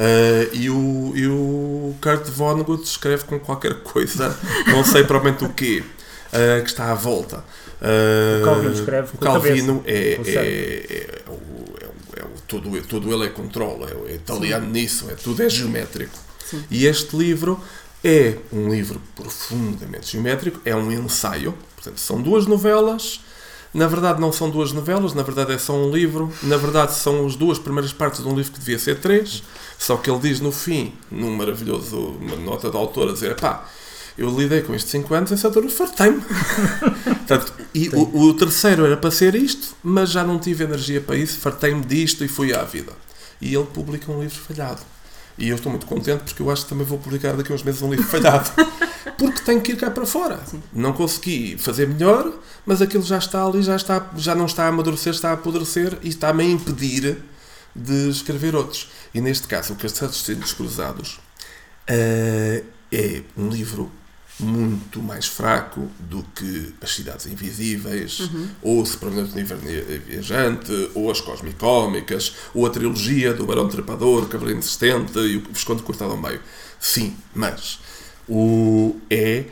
Uh, 0.00 0.48
e, 0.54 0.70
o, 0.70 1.12
e 1.14 1.26
o 1.26 1.94
Kurt 2.00 2.26
Vonnegut 2.28 2.82
escreve 2.84 3.24
com 3.24 3.38
qualquer 3.38 3.82
coisa, 3.82 4.34
não 4.66 4.82
sei 4.82 5.04
provavelmente 5.04 5.44
o 5.44 5.52
quê 5.52 5.82
uh, 6.32 6.62
que 6.62 6.70
está 6.70 6.90
à 6.90 6.94
volta. 6.94 7.44
Uh, 7.80 8.40
o 8.40 8.44
Calvino 8.44 8.72
escreve 8.72 9.08
o 9.14 9.18
Calvino 9.18 9.82
é, 9.86 9.92
é, 9.92 10.20
é, 10.24 10.86
é, 10.90 11.19
o, 11.19 11.19
é, 12.56 12.58
o, 12.58 12.60
todo, 12.60 12.82
todo 12.88 13.12
ele 13.12 13.26
é 13.26 13.28
controle, 13.28 13.84
é, 14.06 14.14
italiano 14.14 14.66
Sim. 14.66 14.72
nisso, 14.72 15.10
é, 15.10 15.14
tudo 15.14 15.42
é 15.42 15.48
geométrico. 15.48 16.16
Sim. 16.44 16.64
E 16.70 16.86
este 16.86 17.16
livro 17.16 17.60
é 18.02 18.36
um 18.52 18.70
livro 18.70 19.00
profundamente 19.14 20.12
geométrico, 20.12 20.60
é 20.64 20.74
um 20.74 20.90
ensaio, 20.90 21.54
portanto, 21.76 21.98
são 21.98 22.20
duas 22.20 22.46
novelas. 22.46 23.20
Na 23.72 23.86
verdade, 23.86 24.20
não 24.20 24.32
são 24.32 24.50
duas 24.50 24.72
novelas, 24.72 25.14
na 25.14 25.22
verdade, 25.22 25.52
é 25.52 25.58
só 25.58 25.72
um 25.74 25.92
livro. 25.92 26.32
Na 26.42 26.56
verdade, 26.56 26.92
são 26.92 27.24
as 27.24 27.36
duas 27.36 27.56
primeiras 27.56 27.92
partes 27.92 28.20
de 28.20 28.28
um 28.28 28.34
livro 28.34 28.50
que 28.50 28.58
devia 28.58 28.80
ser 28.80 28.98
três. 28.98 29.44
Só 29.78 29.96
que 29.96 30.10
ele 30.10 30.18
diz 30.18 30.40
no 30.40 30.50
fim, 30.50 30.92
num 31.08 31.30
maravilhoso 31.36 31.96
uma 32.20 32.34
nota 32.34 32.68
da 32.68 32.76
autora, 32.76 33.12
dizer: 33.12 33.36
pá, 33.36 33.64
eu 34.18 34.28
lidei 34.36 34.62
com 34.62 34.74
estes 34.74 34.90
5 34.90 35.14
anos, 35.14 35.32
essa 35.32 35.48
altura 35.48 35.68
fartei-me. 35.68 36.22
e 37.74 37.88
o, 37.90 38.28
o, 38.28 38.34
terceiro 38.34 38.84
era 38.84 38.96
para 38.96 39.10
ser 39.10 39.34
isto, 39.34 39.74
mas 39.82 40.10
já 40.10 40.24
não 40.24 40.38
tive 40.38 40.64
energia 40.64 41.00
para 41.00 41.16
isso, 41.16 41.38
fartei-me 41.38 41.84
disto 41.84 42.24
e 42.24 42.28
fui 42.28 42.54
à 42.54 42.62
vida. 42.62 42.92
E 43.40 43.54
ele 43.54 43.66
publica 43.66 44.10
um 44.10 44.20
livro 44.20 44.38
falhado. 44.38 44.80
E 45.38 45.48
eu 45.48 45.56
estou 45.56 45.70
muito 45.70 45.86
contente 45.86 46.24
porque 46.24 46.42
eu 46.42 46.50
acho 46.50 46.64
que 46.64 46.68
também 46.68 46.84
vou 46.84 46.98
publicar 46.98 47.32
daqui 47.32 47.50
a 47.50 47.54
uns 47.54 47.62
meses 47.62 47.80
um 47.80 47.90
livro 47.90 48.06
falhado. 48.06 48.50
Porque 49.16 49.40
tenho 49.40 49.60
que 49.60 49.72
ir 49.72 49.76
cá 49.76 49.90
para 49.90 50.04
fora. 50.04 50.38
Sim. 50.46 50.62
Não 50.72 50.92
consegui 50.92 51.56
fazer 51.58 51.88
melhor, 51.88 52.30
mas 52.66 52.82
aquilo 52.82 53.02
já 53.02 53.16
está 53.16 53.44
ali, 53.44 53.62
já, 53.62 53.76
está, 53.76 54.10
já 54.16 54.34
não 54.34 54.44
está 54.44 54.64
a 54.64 54.68
amadurecer, 54.68 55.12
está 55.12 55.30
a 55.30 55.32
apodrecer 55.32 55.96
e 56.02 56.08
está-me 56.08 56.44
a 56.44 56.46
impedir 56.46 57.18
de 57.74 58.10
escrever 58.10 58.54
outros. 58.54 58.90
E 59.14 59.20
neste 59.20 59.46
caso, 59.48 59.72
o 59.72 59.76
Castelo 59.76 60.10
dos 60.10 60.22
Cílios 60.22 60.52
Cruzados 60.52 61.20
uh, 61.88 62.64
é 62.92 63.22
um 63.36 63.48
livro 63.48 63.90
muito 64.40 65.02
mais 65.02 65.26
fraco 65.26 65.90
do 65.98 66.22
que 66.34 66.74
As 66.80 66.94
Cidades 66.94 67.26
Invisíveis, 67.26 68.20
uhum. 68.20 68.48
ou 68.62 68.86
Supermercado 68.86 69.34
Viajante, 70.06 70.90
ou 70.94 71.10
As 71.10 71.20
Cosmicómicas, 71.20 72.34
ou 72.54 72.66
a 72.66 72.70
trilogia 72.70 73.34
do 73.34 73.46
Barão 73.46 73.68
Trepador, 73.68 74.26
Cavaleiro 74.28 74.58
Insistente 74.58 75.18
e 75.18 75.36
o 75.36 75.42
Visconde 75.52 75.82
Cortado 75.82 76.12
ao 76.12 76.16
Meio. 76.16 76.40
Sim, 76.78 77.16
mas 77.34 77.78
o, 78.28 78.96
é, 79.10 79.44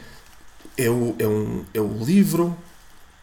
é, 0.77 0.89
o, 0.89 1.15
é, 1.19 1.27
um, 1.27 1.65
é 1.75 1.81
o 1.81 2.05
livro 2.05 2.57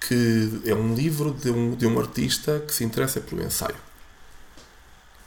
que 0.08 0.62
é 0.66 0.76
um 0.76 0.94
livro 0.94 1.32
de 1.32 1.50
um, 1.50 1.76
de 1.76 1.88
um 1.88 2.00
artista 2.00 2.64
que 2.66 2.74
se 2.74 2.84
interessa 2.84 3.20
pelo 3.20 3.42
ensaio. 3.42 3.76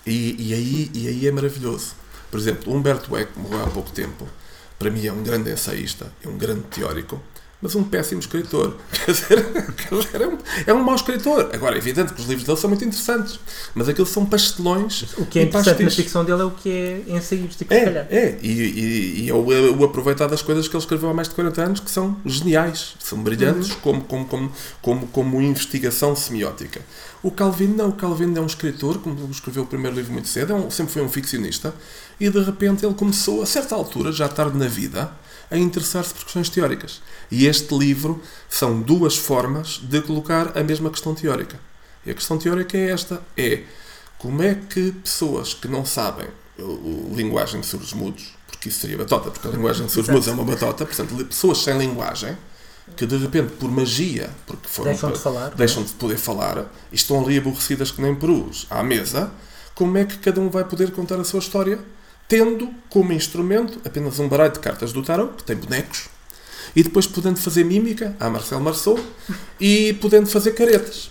E, 0.06 0.36
e, 0.38 0.54
aí, 0.54 0.90
e 0.94 1.08
aí 1.08 1.26
é 1.26 1.32
maravilhoso. 1.32 1.94
Por 2.30 2.38
exemplo, 2.38 2.72
Humberto 2.72 3.16
Eco 3.16 3.40
morreu 3.40 3.64
há 3.64 3.70
pouco 3.70 3.90
tempo 3.90 4.28
para 4.78 4.90
mim 4.90 5.06
é 5.06 5.12
um 5.12 5.22
grande 5.22 5.50
ensaísta, 5.50 6.12
é 6.24 6.28
um 6.28 6.38
grande 6.38 6.62
teórico, 6.62 7.20
mas 7.60 7.74
um 7.74 7.82
péssimo 7.82 8.20
escritor. 8.20 8.76
Quer 9.04 9.12
dizer, 9.12 9.46
é, 10.14 10.26
um, 10.26 10.38
é 10.68 10.72
um 10.74 10.82
mau 10.82 10.94
escritor. 10.94 11.50
Agora, 11.52 11.74
é 11.74 11.78
evidente 11.78 12.12
que 12.14 12.20
os 12.20 12.26
livros 12.28 12.46
dele 12.46 12.58
são 12.58 12.70
muito 12.70 12.84
interessantes, 12.84 13.40
mas 13.74 13.88
aqueles 13.88 14.10
são 14.10 14.24
pastelões. 14.24 15.02
O 15.16 15.26
que 15.26 15.40
é 15.40 15.42
interessante 15.42 15.82
na 15.82 15.90
ficção 15.90 16.24
dele 16.24 16.42
é 16.42 16.44
o 16.44 16.52
que 16.52 16.70
é 16.70 17.02
ensaístico, 17.08 17.72
é, 17.72 17.78
se 17.78 17.84
calhar. 17.86 18.06
É, 18.10 18.38
e, 18.40 18.48
e, 18.48 19.24
e 19.24 19.30
é 19.30 19.34
o, 19.34 19.76
o, 19.76 19.84
aproveitar 19.84 20.28
das 20.28 20.40
coisas 20.40 20.68
que 20.68 20.76
ele 20.76 20.82
escreveu 20.82 21.10
há 21.10 21.14
mais 21.14 21.28
de 21.28 21.34
40 21.34 21.62
anos 21.62 21.80
que 21.80 21.90
são 21.90 22.16
geniais, 22.24 22.94
são 23.00 23.20
brilhantes 23.20 23.70
uhum. 23.70 23.80
como, 23.80 24.04
como, 24.04 24.24
como, 24.26 24.52
como, 24.80 25.06
como 25.08 25.42
investigação 25.42 26.14
semiótica. 26.14 26.80
O 27.22 27.30
Calvino 27.30 27.76
não, 27.76 27.88
o 27.88 27.92
Calvino 27.92 28.38
é 28.38 28.40
um 28.40 28.46
escritor, 28.46 28.98
como 28.98 29.28
escreveu 29.30 29.64
o 29.64 29.66
primeiro 29.66 29.96
livro 29.96 30.12
muito 30.12 30.28
cedo, 30.28 30.52
é 30.52 30.56
um, 30.56 30.70
sempre 30.70 30.92
foi 30.92 31.02
um 31.02 31.08
ficcionista, 31.08 31.74
e 32.20 32.30
de 32.30 32.40
repente 32.40 32.86
ele 32.86 32.94
começou, 32.94 33.42
a 33.42 33.46
certa 33.46 33.74
altura, 33.74 34.12
já 34.12 34.28
tarde 34.28 34.56
na 34.56 34.68
vida, 34.68 35.10
a 35.50 35.58
interessar-se 35.58 36.14
por 36.14 36.24
questões 36.24 36.48
teóricas. 36.48 37.00
E 37.30 37.46
este 37.46 37.76
livro 37.76 38.22
são 38.48 38.80
duas 38.80 39.16
formas 39.16 39.80
de 39.82 40.00
colocar 40.02 40.56
a 40.56 40.62
mesma 40.62 40.90
questão 40.90 41.14
teórica. 41.14 41.58
E 42.06 42.10
a 42.10 42.14
questão 42.14 42.38
teórica 42.38 42.76
é 42.76 42.90
esta: 42.90 43.20
é 43.36 43.62
como 44.18 44.42
é 44.42 44.54
que 44.54 44.92
pessoas 44.92 45.54
que 45.54 45.66
não 45.66 45.84
sabem 45.84 46.26
a 46.58 47.16
linguagem 47.16 47.60
de 47.60 47.66
surdos 47.66 47.92
mudos, 47.92 48.34
porque 48.46 48.68
isso 48.68 48.80
seria 48.80 48.96
batota, 48.96 49.30
porque 49.30 49.48
a 49.48 49.50
linguagem 49.50 49.86
de 49.86 49.92
surdos 49.92 50.10
mudos 50.10 50.28
é 50.28 50.32
uma 50.32 50.44
batota, 50.44 50.84
portanto, 50.84 51.24
pessoas 51.24 51.58
sem 51.58 51.78
linguagem, 51.78 52.36
que 52.96 53.06
de 53.06 53.16
repente, 53.16 53.52
por 53.52 53.70
magia, 53.70 54.30
porque 54.46 54.68
foram, 54.68 54.90
deixam, 54.90 55.12
de, 55.12 55.18
falar, 55.18 55.54
deixam 55.54 55.82
de 55.82 55.92
poder 55.92 56.18
falar 56.18 56.66
e 56.92 56.96
estão 56.96 57.22
ali 57.24 57.38
aborrecidas 57.38 57.90
que 57.90 58.00
nem 58.00 58.14
perus 58.14 58.66
à 58.70 58.82
mesa, 58.82 59.30
como 59.74 59.96
é 59.98 60.04
que 60.04 60.18
cada 60.18 60.40
um 60.40 60.48
vai 60.50 60.64
poder 60.64 60.90
contar 60.90 61.20
a 61.20 61.24
sua 61.24 61.38
história 61.38 61.78
tendo 62.26 62.68
como 62.90 63.12
instrumento 63.12 63.80
apenas 63.84 64.18
um 64.18 64.28
baralho 64.28 64.52
de 64.52 64.58
cartas 64.58 64.92
do 64.92 65.02
tarot, 65.02 65.34
que 65.34 65.44
tem 65.44 65.56
bonecos, 65.56 66.08
e 66.76 66.82
depois 66.82 67.06
podendo 67.06 67.38
fazer 67.38 67.64
mímica, 67.64 68.14
a 68.20 68.28
Marcel 68.28 68.60
Marceau, 68.60 68.98
e 69.58 69.94
podendo 69.94 70.26
fazer 70.28 70.52
caretas. 70.52 71.10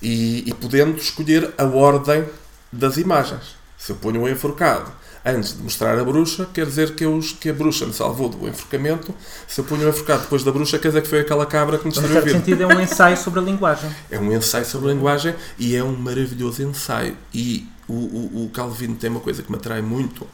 e, 0.00 0.48
e 0.48 0.54
podendo 0.54 0.96
escolher 0.98 1.52
a 1.58 1.64
ordem 1.64 2.24
das 2.72 2.96
imagens. 2.96 3.56
Se 3.76 3.92
eu 3.92 3.96
ponho 3.96 4.22
um 4.22 4.28
enforcado 4.28 4.92
antes 5.34 5.56
de 5.56 5.62
mostrar 5.62 5.98
a 5.98 6.04
bruxa, 6.04 6.48
quer 6.52 6.66
dizer 6.66 6.94
que, 6.94 7.04
eu, 7.04 7.18
que 7.40 7.48
a 7.50 7.52
bruxa 7.52 7.86
me 7.86 7.92
salvou 7.92 8.28
do 8.28 8.48
enforcamento. 8.48 9.14
Se 9.46 9.60
eu 9.60 9.64
ponho 9.64 9.86
um 9.86 9.88
enforcado 9.88 10.22
depois 10.22 10.42
da 10.44 10.52
bruxa, 10.52 10.78
quer 10.78 10.88
dizer 10.88 11.02
que 11.02 11.08
foi 11.08 11.20
aquela 11.20 11.46
cabra 11.46 11.78
que 11.78 11.84
me 11.86 11.92
destruiu 11.92 12.18
a 12.18 12.20
vida. 12.20 12.38
sentido, 12.38 12.62
é 12.62 12.66
um 12.66 12.80
ensaio 12.80 13.16
sobre 13.16 13.40
a 13.40 13.42
linguagem. 13.42 13.90
É 14.10 14.18
um 14.18 14.32
ensaio 14.32 14.64
sobre 14.64 14.90
a 14.90 14.94
linguagem 14.94 15.34
e 15.58 15.76
é 15.76 15.84
um 15.84 15.94
maravilhoso 15.94 16.62
ensaio. 16.62 17.16
E 17.32 17.68
o, 17.86 17.94
o, 17.94 18.44
o 18.44 18.50
Calvino 18.50 18.96
tem 18.96 19.10
uma 19.10 19.20
coisa 19.20 19.42
que 19.42 19.50
me 19.50 19.56
atrai 19.56 19.82
muito, 19.82 20.26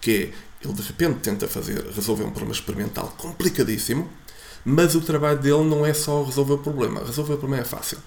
que 0.00 0.32
é, 0.62 0.64
ele 0.66 0.74
de 0.74 0.82
repente 0.82 1.20
tenta 1.20 1.48
fazer, 1.48 1.84
resolver 1.94 2.24
um 2.24 2.30
problema 2.30 2.52
experimental 2.52 3.14
complicadíssimo, 3.16 4.08
mas 4.64 4.94
o 4.94 5.00
trabalho 5.00 5.38
dele 5.38 5.64
não 5.64 5.84
é 5.84 5.92
só 5.92 6.22
resolver 6.22 6.54
o 6.54 6.58
problema. 6.58 7.02
Resolver 7.04 7.34
o 7.34 7.38
problema 7.38 7.62
é 7.62 7.66
fácil. 7.66 7.98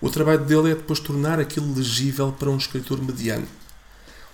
O 0.00 0.10
trabalho 0.10 0.44
dele 0.44 0.72
é 0.72 0.74
depois 0.74 0.98
tornar 0.98 1.38
aquilo 1.38 1.72
legível 1.74 2.34
para 2.36 2.50
um 2.50 2.56
escritor 2.56 3.00
mediano. 3.00 3.46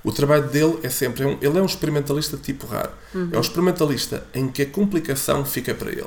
O 0.04 0.12
trabalho 0.12 0.48
dele 0.48 0.78
é 0.82 0.88
sempre, 0.88 1.24
é 1.24 1.26
um- 1.26 1.38
ele 1.40 1.58
é 1.58 1.62
um 1.62 1.66
experimentalista 1.66 2.36
de 2.36 2.42
tipo 2.42 2.66
raro. 2.66 2.90
É 3.32 3.36
um 3.36 3.40
experimentalista 3.40 4.24
em 4.34 4.48
que 4.48 4.62
a 4.62 4.66
complicação 4.66 5.44
fica 5.44 5.74
para 5.74 5.90
ele. 5.90 6.06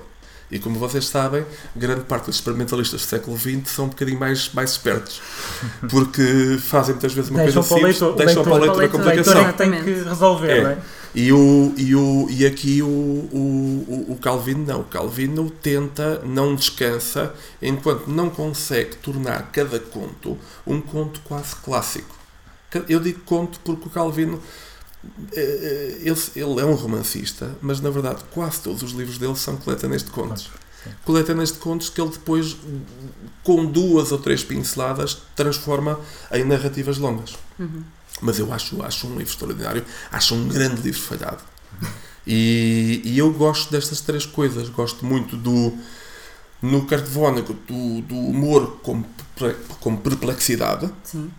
E 0.49 0.59
como 0.59 0.77
vocês 0.77 1.05
sabem, 1.07 1.45
grande 1.73 2.01
parte 2.01 2.25
dos 2.25 2.35
experimentalistas 2.35 3.01
do 3.01 3.07
século 3.07 3.37
XX 3.37 3.69
são 3.71 3.85
um 3.85 3.87
bocadinho 3.87 4.19
mais, 4.19 4.51
mais 4.53 4.71
espertos. 4.71 5.21
Porque 5.89 6.57
fazem 6.59 6.93
muitas 6.95 7.13
vezes 7.13 7.29
uma 7.31 7.41
Deixam 7.43 7.63
coisa 7.63 7.69
para 7.69 7.77
simples, 7.93 8.01
leitor- 8.01 8.17
deixam 8.17 8.43
para 8.43 8.53
o 8.53 8.57
leitor- 8.57 8.77
leitor 8.77 8.99
a 8.99 9.03
o 9.03 9.05
leitor- 9.05 9.33
leitor 9.33 9.33
complicação. 9.33 9.69
que 9.71 9.81
tem 9.81 9.83
que 10.03 10.09
resolver, 10.09 10.51
É. 10.51 10.61
não 10.63 10.69
é? 10.71 10.77
E, 11.13 11.31
o, 11.33 11.73
e, 11.77 11.95
o, 11.95 12.27
e 12.29 12.45
aqui 12.45 12.81
o, 12.81 12.85
o, 12.87 13.85
o- 14.09 14.13
o 14.13 14.17
Calvino 14.21 14.65
não. 14.65 14.81
O 14.81 14.83
Calvino 14.85 15.49
tenta, 15.49 16.21
não 16.25 16.55
descansa, 16.55 17.33
enquanto 17.61 18.07
não 18.09 18.29
consegue 18.29 18.95
tornar 18.97 19.51
cada 19.51 19.79
conto 19.79 20.37
um 20.65 20.79
conto 20.81 21.19
quase 21.21 21.55
clássico. 21.57 22.15
Eu 22.87 22.99
digo 22.99 23.21
conto 23.21 23.59
porque 23.61 23.87
o 23.87 23.91
Calvino 23.91 24.41
eh, 25.33 25.39
eh, 25.39 25.97
ele, 26.01 26.19
ele 26.35 26.61
é 26.61 26.65
um 26.65 26.73
romancista, 26.73 27.55
mas 27.61 27.79
na 27.81 27.89
verdade 27.89 28.23
quase 28.31 28.61
todos 28.61 28.83
os 28.83 28.91
livros 28.91 29.17
dele 29.17 29.35
são 29.35 29.57
coletâneas 29.57 30.03
de 30.03 30.11
contos. 30.11 30.49
Coletâneas 31.05 31.51
de 31.51 31.59
contos 31.59 31.89
que 31.89 32.01
ele 32.01 32.09
depois, 32.09 32.57
com 33.43 33.65
duas 33.65 34.11
ou 34.11 34.17
três 34.17 34.43
pinceladas, 34.43 35.21
transforma 35.35 35.99
em 36.31 36.43
narrativas 36.43 36.97
longas. 36.97 37.35
Mas 38.19 38.39
eu 38.39 38.51
acho, 38.51 38.81
acho 38.83 39.07
um 39.07 39.11
livro 39.11 39.31
extraordinário, 39.31 39.85
acho 40.11 40.33
um 40.33 40.47
grande 40.47 40.81
livro 40.81 40.99
falhado. 40.99 41.43
E, 42.25 43.01
e 43.03 43.17
eu 43.17 43.31
gosto 43.31 43.71
destas 43.71 44.01
três 44.01 44.25
coisas. 44.25 44.69
Gosto 44.69 45.05
muito 45.05 45.35
do, 45.37 45.73
no 46.61 46.85
cartevónico, 46.85 47.53
do, 47.53 48.01
do 48.01 48.15
humor 48.15 48.79
como, 48.83 49.05
como 49.79 49.97
perplexidade, 49.99 50.91
Sim. 51.03 51.31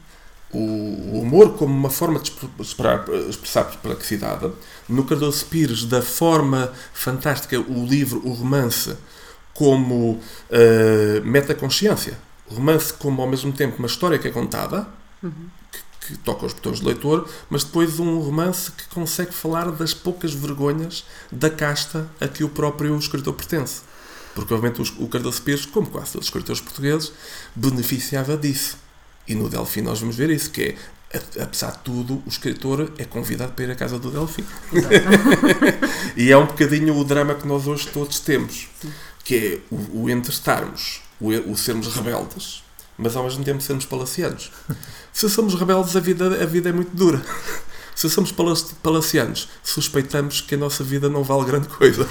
O, 0.53 1.21
humor 1.21 1.55
como 1.55 1.75
uma 1.75 1.91
forma 1.91 2.19
de 2.19 2.31
expre- 2.31 2.49
expressar, 2.61 3.05
expressar 3.29 3.65
perplexidade. 3.65 4.51
No 4.88 5.05
Cardoso 5.05 5.47
Pires, 5.47 5.85
da 5.85 6.03
forma 6.03 6.73
fantástica, 6.93 7.59
o 7.59 7.87
livro, 7.87 8.21
o 8.25 8.33
romance, 8.33 8.97
como 9.55 10.21
eh, 10.51 11.21
metaconsciência. 11.25 12.19
O 12.51 12.55
romance 12.55 12.93
como, 12.93 13.23
ao 13.23 13.29
mesmo 13.29 13.53
tempo, 13.53 13.79
uma 13.79 13.87
história 13.87 14.19
que 14.19 14.29
é 14.29 14.31
contada, 14.31 14.87
que, 15.21 16.09
que 16.09 16.19
toca 16.19 16.47
os 16.47 16.53
botões 16.53 16.81
do 16.81 16.87
leitor, 16.87 17.29
mas 17.49 17.65
depois 17.65 17.99
um 17.99 18.19
romance 18.19 18.73
que 18.73 18.87
consegue 18.88 19.33
falar 19.33 19.71
das 19.71 19.95
poucas 19.95 20.35
vergonhas 20.35 21.05
da 21.31 21.49
casta 21.49 22.09
a 22.21 22.29
que 22.29 22.45
o 22.45 22.49
próprio 22.49 22.97
escritor 22.99 23.35
pertence. 23.35 23.83
Porque, 24.35 24.53
obviamente, 24.53 24.95
o 24.99 25.09
Cardoso 25.09 25.43
Pires, 25.43 25.67
como 25.67 25.87
quase 25.87 26.12
todos 26.12 26.27
os 26.27 26.29
escritores 26.29 26.61
portugueses, 26.61 27.12
beneficiava 27.55 28.37
disso. 28.37 28.82
E 29.26 29.35
no 29.35 29.48
Delfim 29.48 29.82
nós 29.82 30.00
vamos 30.00 30.16
ver 30.16 30.30
isso, 30.30 30.50
que 30.50 30.76
é, 31.11 31.20
apesar 31.42 31.72
de 31.72 31.78
tudo, 31.78 32.22
o 32.26 32.28
escritor 32.28 32.92
é 32.98 33.04
convidado 33.04 33.52
para 33.52 33.64
ir 33.64 33.70
à 33.70 33.74
casa 33.74 33.98
do 33.98 34.11
Delfim. 34.11 34.44
e 36.16 36.30
é 36.30 36.37
um 36.37 36.46
bocadinho 36.46 36.96
o 36.96 37.04
drama 37.04 37.35
que 37.35 37.46
nós 37.46 37.66
hoje 37.66 37.88
todos 37.88 38.18
temos, 38.20 38.68
que 39.24 39.37
é 39.70 39.74
o, 39.74 40.02
o 40.04 40.11
entre 40.11 40.32
estarmos, 40.32 41.00
o, 41.20 41.28
o 41.50 41.56
sermos 41.56 41.94
rebeldes, 41.94 42.62
mas 42.98 43.16
ao 43.16 43.24
mesmo 43.24 43.44
tempo 43.44 43.61
sermos 43.62 43.85
palacianos. 43.85 44.50
Se 45.12 45.28
somos 45.28 45.54
rebeldes, 45.54 45.94
a 45.96 46.00
vida, 46.00 46.42
a 46.42 46.46
vida 46.46 46.68
é 46.68 46.72
muito 46.72 46.94
dura. 46.96 47.20
Se 47.94 48.08
somos 48.08 48.32
palaci- 48.32 48.74
palacianos, 48.82 49.48
suspeitamos 49.62 50.40
que 50.40 50.54
a 50.54 50.58
nossa 50.58 50.82
vida 50.82 51.08
não 51.11 51.22
vale 51.22 51.44
grande 51.44 51.68
coisa. 51.68 52.08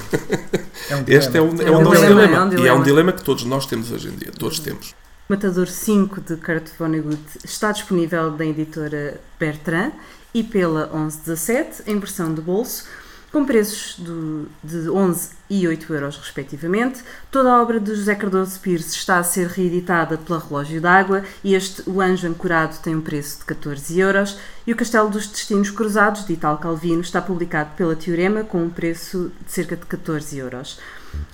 É 0.89 0.95
um 0.95 1.03
Este 1.07 1.37
é 1.37 1.41
um, 1.41 1.59
é 1.59 1.65
É 1.65 1.71
um 1.71 1.79
um 1.79 1.81
nosso 1.81 2.01
dilema, 2.01 2.21
dilema. 2.21 2.37
é 2.37 2.59
um 2.61 2.65
E 2.65 2.67
é 2.67 2.73
um 2.73 2.83
dilema 2.83 3.11
que 3.11 3.23
todos 3.23 3.43
nós 3.45 3.65
temos 3.65 3.91
hoje 3.91 4.07
em 4.09 4.11
dia. 4.11 4.31
Todos 4.31 4.59
temos. 4.59 4.93
Matador 5.31 5.67
5 5.69 6.19
de 6.19 6.35
Kurt 6.35 6.71
Vonnegut 6.77 7.17
está 7.41 7.71
disponível 7.71 8.31
na 8.31 8.45
editora 8.45 9.17
Bertrand 9.39 9.93
e 10.33 10.43
pela 10.43 10.87
1117 10.87 11.83
em 11.89 11.97
versão 11.97 12.33
de 12.33 12.41
bolso, 12.41 12.85
com 13.31 13.45
preços 13.45 13.97
do- 13.97 14.49
de 14.61 14.89
11 14.89 15.29
e 15.49 15.65
8 15.65 15.93
euros 15.93 16.17
respectivamente. 16.17 17.01
Toda 17.31 17.49
a 17.49 17.61
obra 17.61 17.79
de 17.79 17.95
José 17.95 18.13
Cardoso 18.13 18.59
Pires 18.59 18.91
está 18.91 19.19
a 19.19 19.23
ser 19.23 19.47
reeditada 19.47 20.17
pela 20.17 20.37
Relógio 20.37 20.81
d'Água 20.81 21.23
e 21.41 21.55
este 21.55 21.81
O 21.89 22.01
Anjo 22.01 22.27
Ancorado 22.27 22.75
tem 22.83 22.93
um 22.93 22.99
preço 23.01 23.39
de 23.39 23.45
14 23.45 23.97
euros 23.97 24.37
e 24.71 24.73
o 24.73 24.77
Castelo 24.77 25.09
dos 25.09 25.27
Destinos 25.27 25.69
Cruzados, 25.69 26.25
de 26.25 26.31
Ital 26.31 26.57
Calvino, 26.57 27.01
está 27.01 27.21
publicado 27.21 27.71
pela 27.75 27.93
Teorema 27.93 28.45
com 28.45 28.63
um 28.63 28.69
preço 28.69 29.29
de 29.45 29.51
cerca 29.51 29.75
de 29.75 29.85
14 29.85 30.37
euros. 30.37 30.79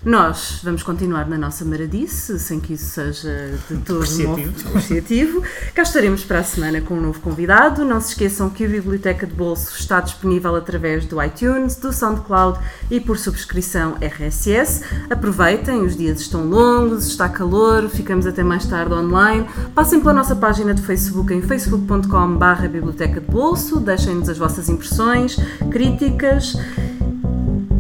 Nós 0.04 0.62
vamos 0.64 0.84
continuar 0.84 1.28
na 1.28 1.38
nossa 1.38 1.66
maradice, 1.66 2.40
sem 2.40 2.60
que 2.60 2.74
isso 2.74 2.86
seja 2.86 3.60
de 3.70 3.78
todo 3.78 4.04
Apreciativo. 4.68 5.44
Cá 5.74 5.82
estaremos 5.82 6.24
para 6.24 6.40
a 6.40 6.44
semana 6.44 6.80
com 6.80 6.94
um 6.94 7.02
novo 7.02 7.20
convidado. 7.20 7.84
Não 7.84 8.00
se 8.00 8.10
esqueçam 8.10 8.50
que 8.50 8.64
a 8.64 8.70
Biblioteca 8.70 9.28
de 9.28 9.34
Bolso 9.34 9.76
está 9.78 10.00
disponível 10.00 10.56
através 10.56 11.06
do 11.06 11.22
iTunes, 11.22 11.76
do 11.76 11.92
SoundCloud 11.92 12.60
e 12.90 13.02
por 13.02 13.18
subscrição 13.18 13.98
RSS. 14.00 14.84
Aproveitem, 15.10 15.82
os 15.82 15.98
dias 15.98 16.22
estão 16.22 16.46
longos, 16.46 17.08
está 17.08 17.28
calor, 17.28 17.90
ficamos 17.90 18.26
até 18.26 18.44
mais 18.44 18.66
tarde 18.66 18.94
online. 18.94 19.46
Passem 19.76 20.00
pela 20.00 20.14
nossa 20.14 20.36
página 20.36 20.74
de 20.74 20.82
Facebook 20.84 21.34
em 21.34 21.42
facebook.com.br 21.42 22.68
Biblioteca 22.72 23.20
de 23.20 23.27
Bolso, 23.30 23.80
deixem-nos 23.80 24.30
as 24.30 24.38
vossas 24.38 24.70
impressões, 24.70 25.38
críticas. 25.70 26.56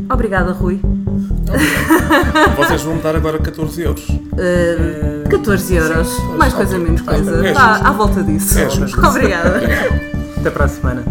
Obrigada, 0.09 0.51
Rui. 0.51 0.79
Vocês 2.57 2.81
vão 2.83 2.95
me 2.95 3.01
dar 3.01 3.15
agora 3.15 3.39
14 3.39 3.81
euros. 3.81 4.07
Uh, 4.09 5.29
14 5.29 5.75
euros, 5.75 6.07
mais 6.37 6.53
coisa, 6.53 6.77
menos 6.77 7.01
coisa. 7.01 7.45
É 7.45 7.51
Está 7.51 7.75
à 7.87 7.91
volta 7.91 8.23
disso. 8.23 8.57
É. 8.59 8.67
Obrigada. 9.07 9.61
Até 10.37 10.49
para 10.49 10.65
a 10.65 10.67
semana. 10.67 11.03